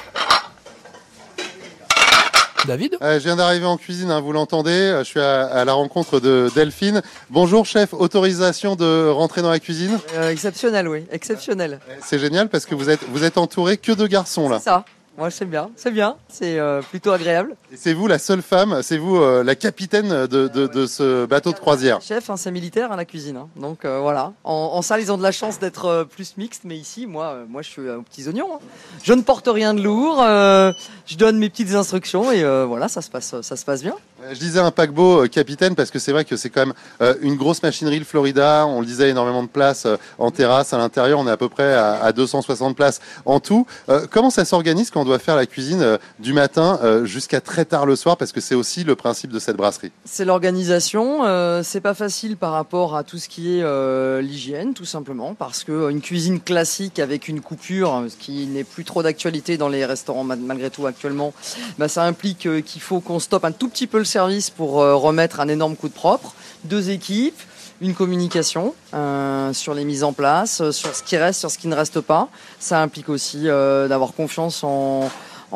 [2.68, 4.72] David Euh, je viens d'arriver en cuisine, hein, vous l'entendez.
[4.72, 7.02] euh, Je suis à, à la rencontre de Delphine.
[7.30, 10.00] Bonjour chef, autorisation de rentrer dans la cuisine.
[10.16, 11.80] Euh, exceptionnel, oui, exceptionnel.
[12.02, 14.60] C'est génial parce que vous êtes vous êtes entouré que de garçons là.
[14.60, 14.86] C'est ça.
[15.16, 17.56] Moi, c'est bien, c'est bien, c'est euh, plutôt agréable.
[17.76, 21.52] C'est vous la seule femme, c'est vous euh, la capitaine de, de, de ce bateau
[21.52, 22.02] de croisière.
[22.02, 23.48] Chef, hein, c'est militaire à la cuisine, hein.
[23.56, 24.34] donc euh, voilà.
[24.44, 27.62] En, en salle, ils ont de la chance d'être plus mixte, mais ici, moi, moi,
[27.62, 28.56] je suis aux petits oignons.
[28.56, 28.60] hein.
[29.04, 33.12] Je ne porte rien de lourd, je donne mes petites instructions et voilà, ça se
[33.12, 33.96] passe, ça se passe bien.
[34.32, 37.16] Je disais un paquebot, euh, capitaine, parce que c'est vrai que c'est quand même euh,
[37.22, 38.66] une grosse machinerie, le Florida.
[38.68, 41.20] On le disait, énormément de place euh, en terrasse, à l'intérieur.
[41.20, 43.66] On est à peu près à, à 260 places en tout.
[43.90, 47.42] Euh, comment ça s'organise quand on doit faire la cuisine euh, du matin euh, jusqu'à
[47.42, 48.18] très tard le soir?
[48.18, 49.92] Parce que c'est aussi le principe de cette brasserie.
[50.06, 51.26] C'est l'organisation.
[51.26, 55.34] euh, c'est pas facile par rapport à tout ce qui est euh, l'hygiène, tout simplement,
[55.34, 59.04] parce que euh, une cuisine classique avec une coupure, euh, ce qui n'est plus trop
[59.04, 61.34] d'actualité dans les restaurants ma- malgré tout actuellement,
[61.78, 64.80] bah, ça implique euh, qu'il faut qu'on stoppe un tout petit peu le service pour
[64.80, 66.34] euh, remettre un énorme coup de propre.
[66.66, 67.40] Deux équipes.
[67.82, 71.58] Une communication euh, sur les mises en place, euh, sur ce qui reste, sur ce
[71.58, 72.30] qui ne reste pas.
[72.60, 75.10] Ça implique aussi d'avoir confiance en,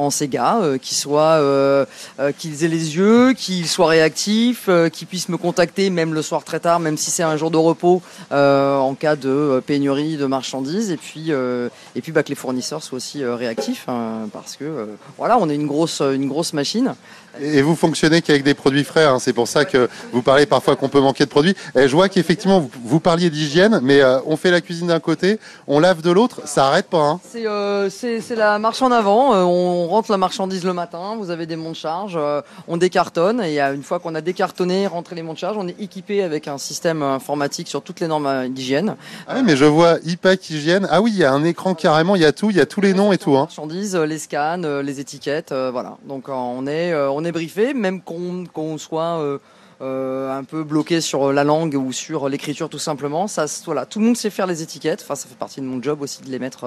[0.10, 6.22] ces gars, qu'ils aient les yeux, qu'ils soient réactifs, qu'ils puissent me contacter même le
[6.22, 10.26] soir très tard, même si c'est un jour de repos, en cas de pénurie de
[10.26, 15.38] marchandises, et puis et bah, que les fournisseurs soient aussi réactifs, hein, parce que voilà,
[15.40, 16.94] on est une grosse machine.
[17.42, 19.20] Et vous fonctionnez qu'avec des produits frais, hein.
[19.20, 21.56] c'est pour ça que vous parlez parfois qu'on peut manquer de produits.
[21.76, 25.40] Et je vois qu'effectivement, vous, parliez d'hygiène, mais euh, on fait la cuisine d'un côté,
[25.68, 27.02] on lave de l'autre, ça arrête pas.
[27.02, 27.20] Hein.
[27.24, 29.34] C'est euh, c'est c'est la marche en avant.
[29.34, 31.16] Euh, on rentre la marchandise le matin.
[31.18, 32.20] Vous avez des monts de charge.
[32.68, 35.80] on décartonne et une fois qu'on a décartonné, rentré les monts de charge, on est
[35.80, 38.96] équipé avec un système informatique sur toutes les normes d'hygiène.
[39.28, 40.88] Ah oui, mais je vois IPAC hygiène.
[40.90, 42.66] Ah oui, il y a un écran carrément, il y a tout, il y a
[42.66, 43.38] tous les noms et tout.
[43.38, 43.42] Hein.
[43.42, 45.98] marchandises, euh, les scans, les étiquettes, voilà.
[46.08, 49.38] Donc on est on est briefé, même qu'on soit euh,
[49.82, 53.28] euh, un peu bloqué sur la langue ou sur l'écriture tout simplement.
[53.28, 55.02] Ça, voilà, tout le monde sait faire les étiquettes.
[55.04, 56.64] Enfin, ça fait partie de mon job aussi de les mettre,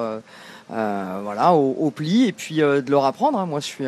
[0.71, 3.39] euh, voilà, au, au pli et puis de leur apprendre.
[3.39, 3.47] hein.
[3.47, 3.85] Moi, je suis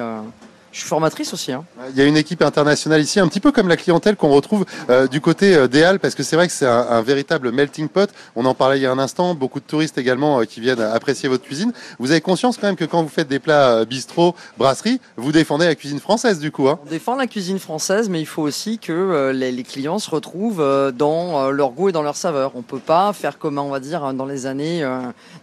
[0.73, 1.53] je suis formatrice aussi.
[1.53, 1.65] Hein.
[1.91, 4.65] Il y a une équipe internationale ici, un petit peu comme la clientèle qu'on retrouve
[4.91, 7.53] euh, du côté euh, des Halles, parce que c'est vrai que c'est un, un véritable
[7.53, 8.11] melting pot.
[8.37, 10.81] On en parlait il y a un instant, beaucoup de touristes également euh, qui viennent
[10.81, 11.73] apprécier votre cuisine.
[11.99, 15.67] Vous avez conscience quand même que quand vous faites des plats bistrot, brasserie, vous défendez
[15.67, 16.69] la cuisine française du coup.
[16.69, 20.11] Hein On défend la cuisine française, mais il faut aussi que les, les clients se
[20.11, 22.53] retrouvent dans leur goût et dans leur saveur.
[22.55, 24.83] On peut pas faire comme on va dire dans les années,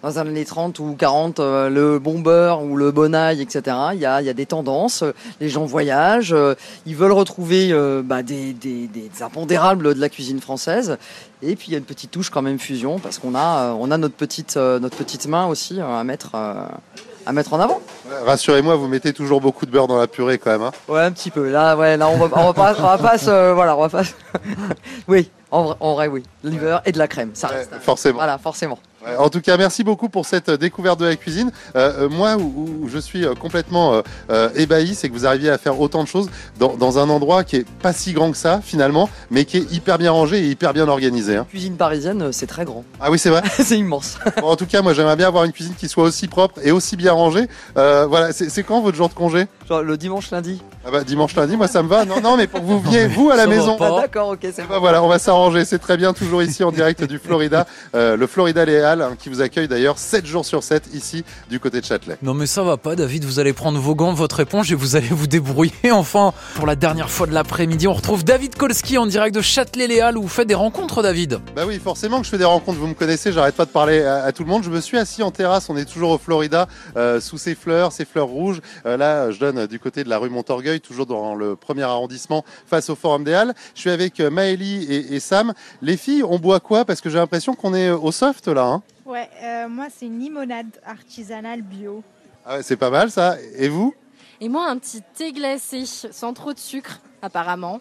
[0.01, 3.75] dans les années 30 ou 40, euh, le bon beurre ou le bon ail, etc.
[3.93, 5.03] Il y a, il y a des tendances.
[5.39, 6.55] Les gens voyagent, euh,
[6.85, 10.97] ils veulent retrouver euh, bah, des, des, des impondérables de la cuisine française.
[11.41, 13.75] Et puis il y a une petite touche quand même fusion parce qu'on a, euh,
[13.79, 17.79] on a notre petite, notre petite main aussi à mettre, à mettre en avant.
[18.25, 20.63] Rassurez-moi, vous mettez toujours beaucoup de beurre dans la purée quand même.
[20.63, 21.49] Hein Ouais, un petit peu.
[21.49, 23.89] Là, ouais, là, on va, on va pas, on va pas se, voilà, on va
[23.89, 24.03] pas.
[24.03, 24.13] se-
[25.07, 26.23] oui, en vrai, en vrai, oui.
[26.43, 27.71] Beurre et de la crème, ça reste.
[27.81, 28.17] forcément.
[28.17, 28.79] Voilà, forcément.
[29.05, 31.51] Ouais, En tout cas, merci beaucoup pour cette euh, découverte de la cuisine.
[31.75, 35.25] Euh, euh, moi, où, où je suis euh, complètement euh, euh, ébahi, c'est que vous
[35.25, 36.29] arriviez à faire autant de choses
[36.59, 39.71] dans, dans un endroit qui est pas si grand que ça finalement, mais qui est
[39.71, 41.37] hyper bien rangé et hyper bien organisé.
[41.37, 41.45] hein.
[41.49, 42.83] Cuisine parisienne, euh, c'est très grand.
[42.99, 43.41] Ah oui, c'est vrai.
[43.51, 44.17] c'est immense.
[44.41, 46.71] Bon, en tout cas, moi, j'aimerais bien avoir une cuisine qui soit aussi propre et
[46.71, 47.47] aussi bien rangée.
[47.77, 49.47] Euh, voilà, c'est quand votre jour de congé?
[49.67, 50.61] Genre le dimanche, lundi.
[50.85, 52.05] ah bah, dimanche, lundi, moi, ça me va.
[52.05, 53.77] Non, non, mais pour que vous veniez vous à la maison.
[53.79, 56.63] Ah, D'accord, ok, c'est Eh ben voilà, on va s'arranger, c'est très bien, toujours ici
[56.63, 60.63] en direct du Florida, euh, le Florida Hein, qui vous accueille d'ailleurs 7 jours sur
[60.63, 62.17] 7 ici du côté de Châtelet.
[62.23, 64.95] Non mais ça va pas David, vous allez prendre vos gants, votre éponge et vous
[64.95, 65.71] allez vous débrouiller.
[65.91, 70.17] Enfin, pour la dernière fois de l'après-midi, on retrouve David Kolski en direct de Châtelet-Léal
[70.17, 71.39] où vous faites des rencontres David.
[71.55, 74.01] Bah oui, forcément que je fais des rencontres, vous me connaissez, j'arrête pas de parler
[74.01, 74.63] à, à tout le monde.
[74.63, 77.91] Je me suis assis en terrasse, on est toujours au Florida, euh, sous ces fleurs,
[77.91, 78.61] ces fleurs rouges.
[78.85, 82.43] Euh, là, je donne du côté de la rue Montorgueil, toujours dans le premier arrondissement,
[82.65, 83.53] face au Forum des Halles.
[83.75, 85.53] Je suis avec euh, Maëlie et, et Sam.
[85.81, 86.85] Les filles, on boit quoi?
[86.85, 88.63] Parce que j'ai l'impression qu'on est au soft là.
[88.63, 92.03] Hein Ouais, euh, moi c'est une limonade artisanale bio.
[92.45, 93.35] ah ouais, c'est pas mal ça.
[93.57, 93.93] Et vous
[94.41, 97.79] Et moi, un petit thé glacé sans trop de sucre, apparemment.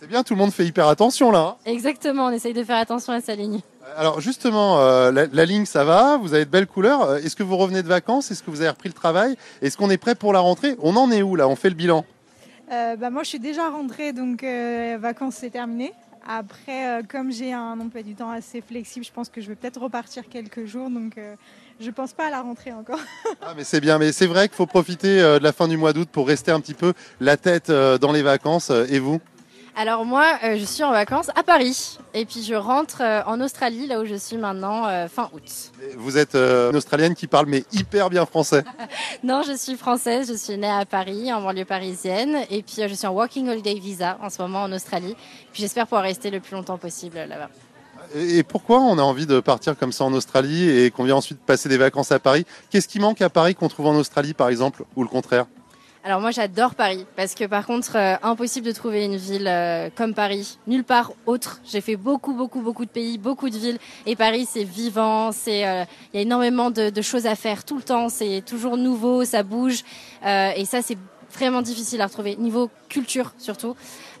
[0.00, 1.38] C'est bien, tout le monde fait hyper attention là.
[1.40, 3.60] hein Exactement, on essaye de faire attention à sa ligne.
[3.96, 7.02] Alors justement, euh, la, la ligne ça va, vous avez de belles couleurs.
[7.02, 8.30] Euh, Est-ce que vous revenez de vacances?
[8.30, 9.36] Est-ce que vous avez repris le travail?
[9.60, 10.76] Est-ce qu'on est prêt pour la rentrée?
[10.80, 11.48] On en est où là?
[11.48, 12.04] On fait le bilan
[12.70, 15.92] Euh, bah, moi je suis déjà rentrée donc euh, vacances c'est terminé.
[16.30, 19.54] Après, euh, comme j'ai un emploi du temps assez flexible, je pense que je vais
[19.54, 21.34] peut-être repartir quelques jours donc euh,
[21.80, 23.00] je pense pas à la rentrée encore.
[23.40, 25.78] Ah mais c'est bien, mais c'est vrai qu'il faut profiter euh, de la fin du
[25.78, 28.70] mois d'août pour rester un petit peu la tête dans les vacances.
[28.90, 29.20] Et vous?
[29.80, 31.98] Alors moi, euh, je suis en vacances à Paris.
[32.12, 35.70] Et puis je rentre euh, en Australie, là où je suis maintenant, euh, fin août.
[35.96, 38.64] Vous êtes une Australienne qui parle mais hyper bien français.
[39.22, 42.38] Non, je suis française, je suis née à Paris, en banlieue parisienne.
[42.50, 45.14] Et puis je suis en Working Holiday Visa en ce moment en Australie.
[45.52, 47.48] Puis j'espère pouvoir rester le plus longtemps possible là-bas.
[48.16, 51.16] Et et pourquoi on a envie de partir comme ça en Australie et qu'on vient
[51.16, 52.44] ensuite passer des vacances à Paris?
[52.70, 55.46] Qu'est-ce qui manque à Paris qu'on trouve en Australie par exemple ou le contraire?
[56.04, 59.90] Alors moi j'adore Paris parce que par contre euh, impossible de trouver une ville euh,
[59.94, 61.60] comme Paris nulle part autre.
[61.64, 65.66] J'ai fait beaucoup beaucoup beaucoup de pays, beaucoup de villes et Paris c'est vivant, c'est
[65.66, 68.76] euh, il y a énormément de, de choses à faire tout le temps, c'est toujours
[68.76, 69.82] nouveau, ça bouge
[70.24, 70.98] euh, et ça c'est
[71.34, 73.74] vraiment difficile à retrouver, niveau culture surtout.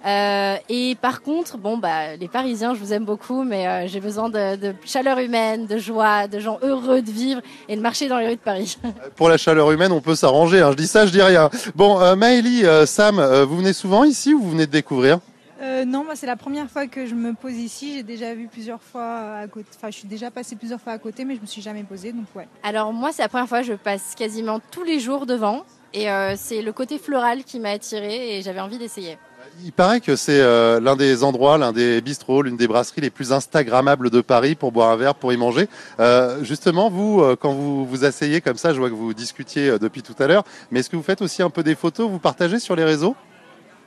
[0.06, 4.00] Euh, et par contre, bon, bah, les Parisiens, je vous aime beaucoup, mais euh, j'ai
[4.00, 8.08] besoin de, de, chaleur humaine, de joie, de gens heureux de vivre et de marcher
[8.08, 8.78] dans les rues de Paris.
[9.16, 10.60] Pour la chaleur humaine, on peut s'arranger.
[10.60, 10.72] Hein.
[10.72, 11.50] Je dis ça, je dis rien.
[11.74, 15.18] Bon, euh, Maëlie, euh, Sam, euh, vous venez souvent ici ou vous venez de découvrir?
[15.60, 17.94] Euh, non, moi c'est la première fois que je me pose ici.
[17.94, 19.66] J'ai déjà vu plusieurs fois à côté.
[19.76, 22.12] Enfin, je suis déjà passée plusieurs fois à côté, mais je me suis jamais posée,
[22.12, 22.46] donc ouais.
[22.62, 23.62] Alors moi, c'est la première fois.
[23.62, 27.70] Je passe quasiment tous les jours devant, et euh, c'est le côté floral qui m'a
[27.70, 29.18] attirée et j'avais envie d'essayer.
[29.64, 33.10] Il paraît que c'est euh, l'un des endroits, l'un des bistrots, l'une des brasseries les
[33.10, 35.68] plus instagrammables de Paris pour boire un verre, pour y manger.
[36.00, 39.78] Euh, justement, vous, euh, quand vous vous asseyez comme ça, je vois que vous discutiez
[39.78, 42.18] depuis tout à l'heure, mais est-ce que vous faites aussi un peu des photos, vous
[42.18, 43.16] partagez sur les réseaux?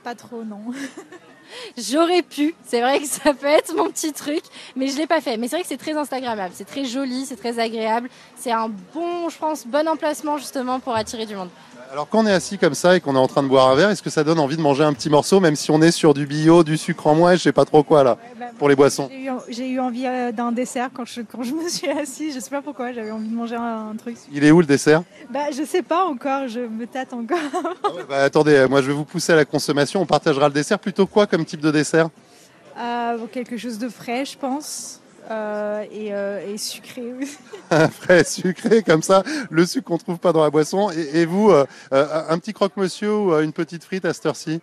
[0.04, 0.60] Pas trop, non.
[1.76, 4.42] J'aurais pu, c'est vrai que ça peut être mon petit truc,
[4.76, 5.36] mais je l'ai pas fait.
[5.36, 8.08] Mais c'est vrai que c'est très instagrammable, c'est très joli, c'est très agréable.
[8.36, 11.50] C'est un bon, je pense, bon emplacement justement pour attirer du monde.
[11.92, 13.74] Alors quand on est assis comme ça et qu'on est en train de boire un
[13.74, 15.90] verre, est-ce que ça donne envie de manger un petit morceau, même si on est
[15.90, 18.70] sur du bio, du sucre en moins, je sais pas trop quoi là, bah, pour
[18.70, 19.10] les boissons?
[19.50, 22.34] J'ai eu, envie euh, d'un dessert quand je, quand je me suis assise.
[22.34, 24.16] Je sais pas pourquoi, j'avais envie de manger un, un truc.
[24.32, 25.02] Il est où le dessert?
[25.28, 27.36] Bah, je sais pas encore, je me tâte encore.
[28.08, 30.78] Bah, Attendez, euh, moi je vais vous pousser à la consommation, on partagera le dessert.
[30.78, 32.08] Plutôt quoi comme type de dessert?
[32.80, 35.01] Euh, quelque chose de frais, je pense.
[35.32, 37.02] Euh, et, euh, et sucré
[38.00, 40.90] frais sucré comme ça, le sucre qu'on trouve pas dans la boisson.
[40.90, 44.60] Et, et vous, euh, un petit croque-monsieur ou une petite frite à cette heure-ci?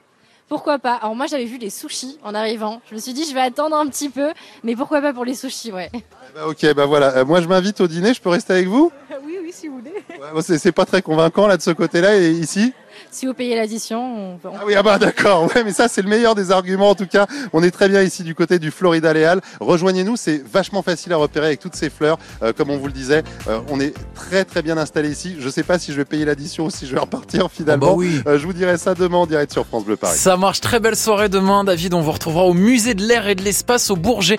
[0.47, 0.95] Pourquoi pas?
[0.95, 2.81] Alors moi j'avais vu les sushis en arrivant.
[2.89, 4.29] Je me suis dit je vais attendre un petit peu,
[4.63, 5.89] mais pourquoi pas pour les sushis, ouais.
[6.35, 7.23] Bah, Ok, bah voilà.
[7.23, 8.91] Moi je m'invite au dîner, je peux rester avec vous?
[9.23, 9.93] Oui, oui, si vous voulez.
[10.09, 12.73] Ouais, bon, c'est, c'est pas très convaincant là de ce côté-là et ici?
[13.11, 14.49] Si vous payez l'addition, on peut.
[14.53, 15.43] Ah oui, ah bah d'accord.
[15.55, 17.25] Ouais, mais ça c'est le meilleur des arguments en tout cas.
[17.53, 19.41] On est très bien ici du côté du Florida Léal.
[19.59, 22.19] Rejoignez-nous, c'est vachement facile à repérer avec toutes ces fleurs.
[22.43, 25.35] Euh, comme on vous le disait, euh, on est très très bien installé ici.
[25.39, 27.87] Je sais pas si je vais payer l'addition ou si je vais repartir finalement.
[27.87, 28.21] bah oui.
[28.27, 30.15] Euh, je vous dirai ça demain en direct sur France Bleu Paris.
[30.17, 31.95] Ça marche, très belle soirée demain, David.
[31.95, 34.37] On vous retrouvera au musée de l'air et de l'espace au Bourget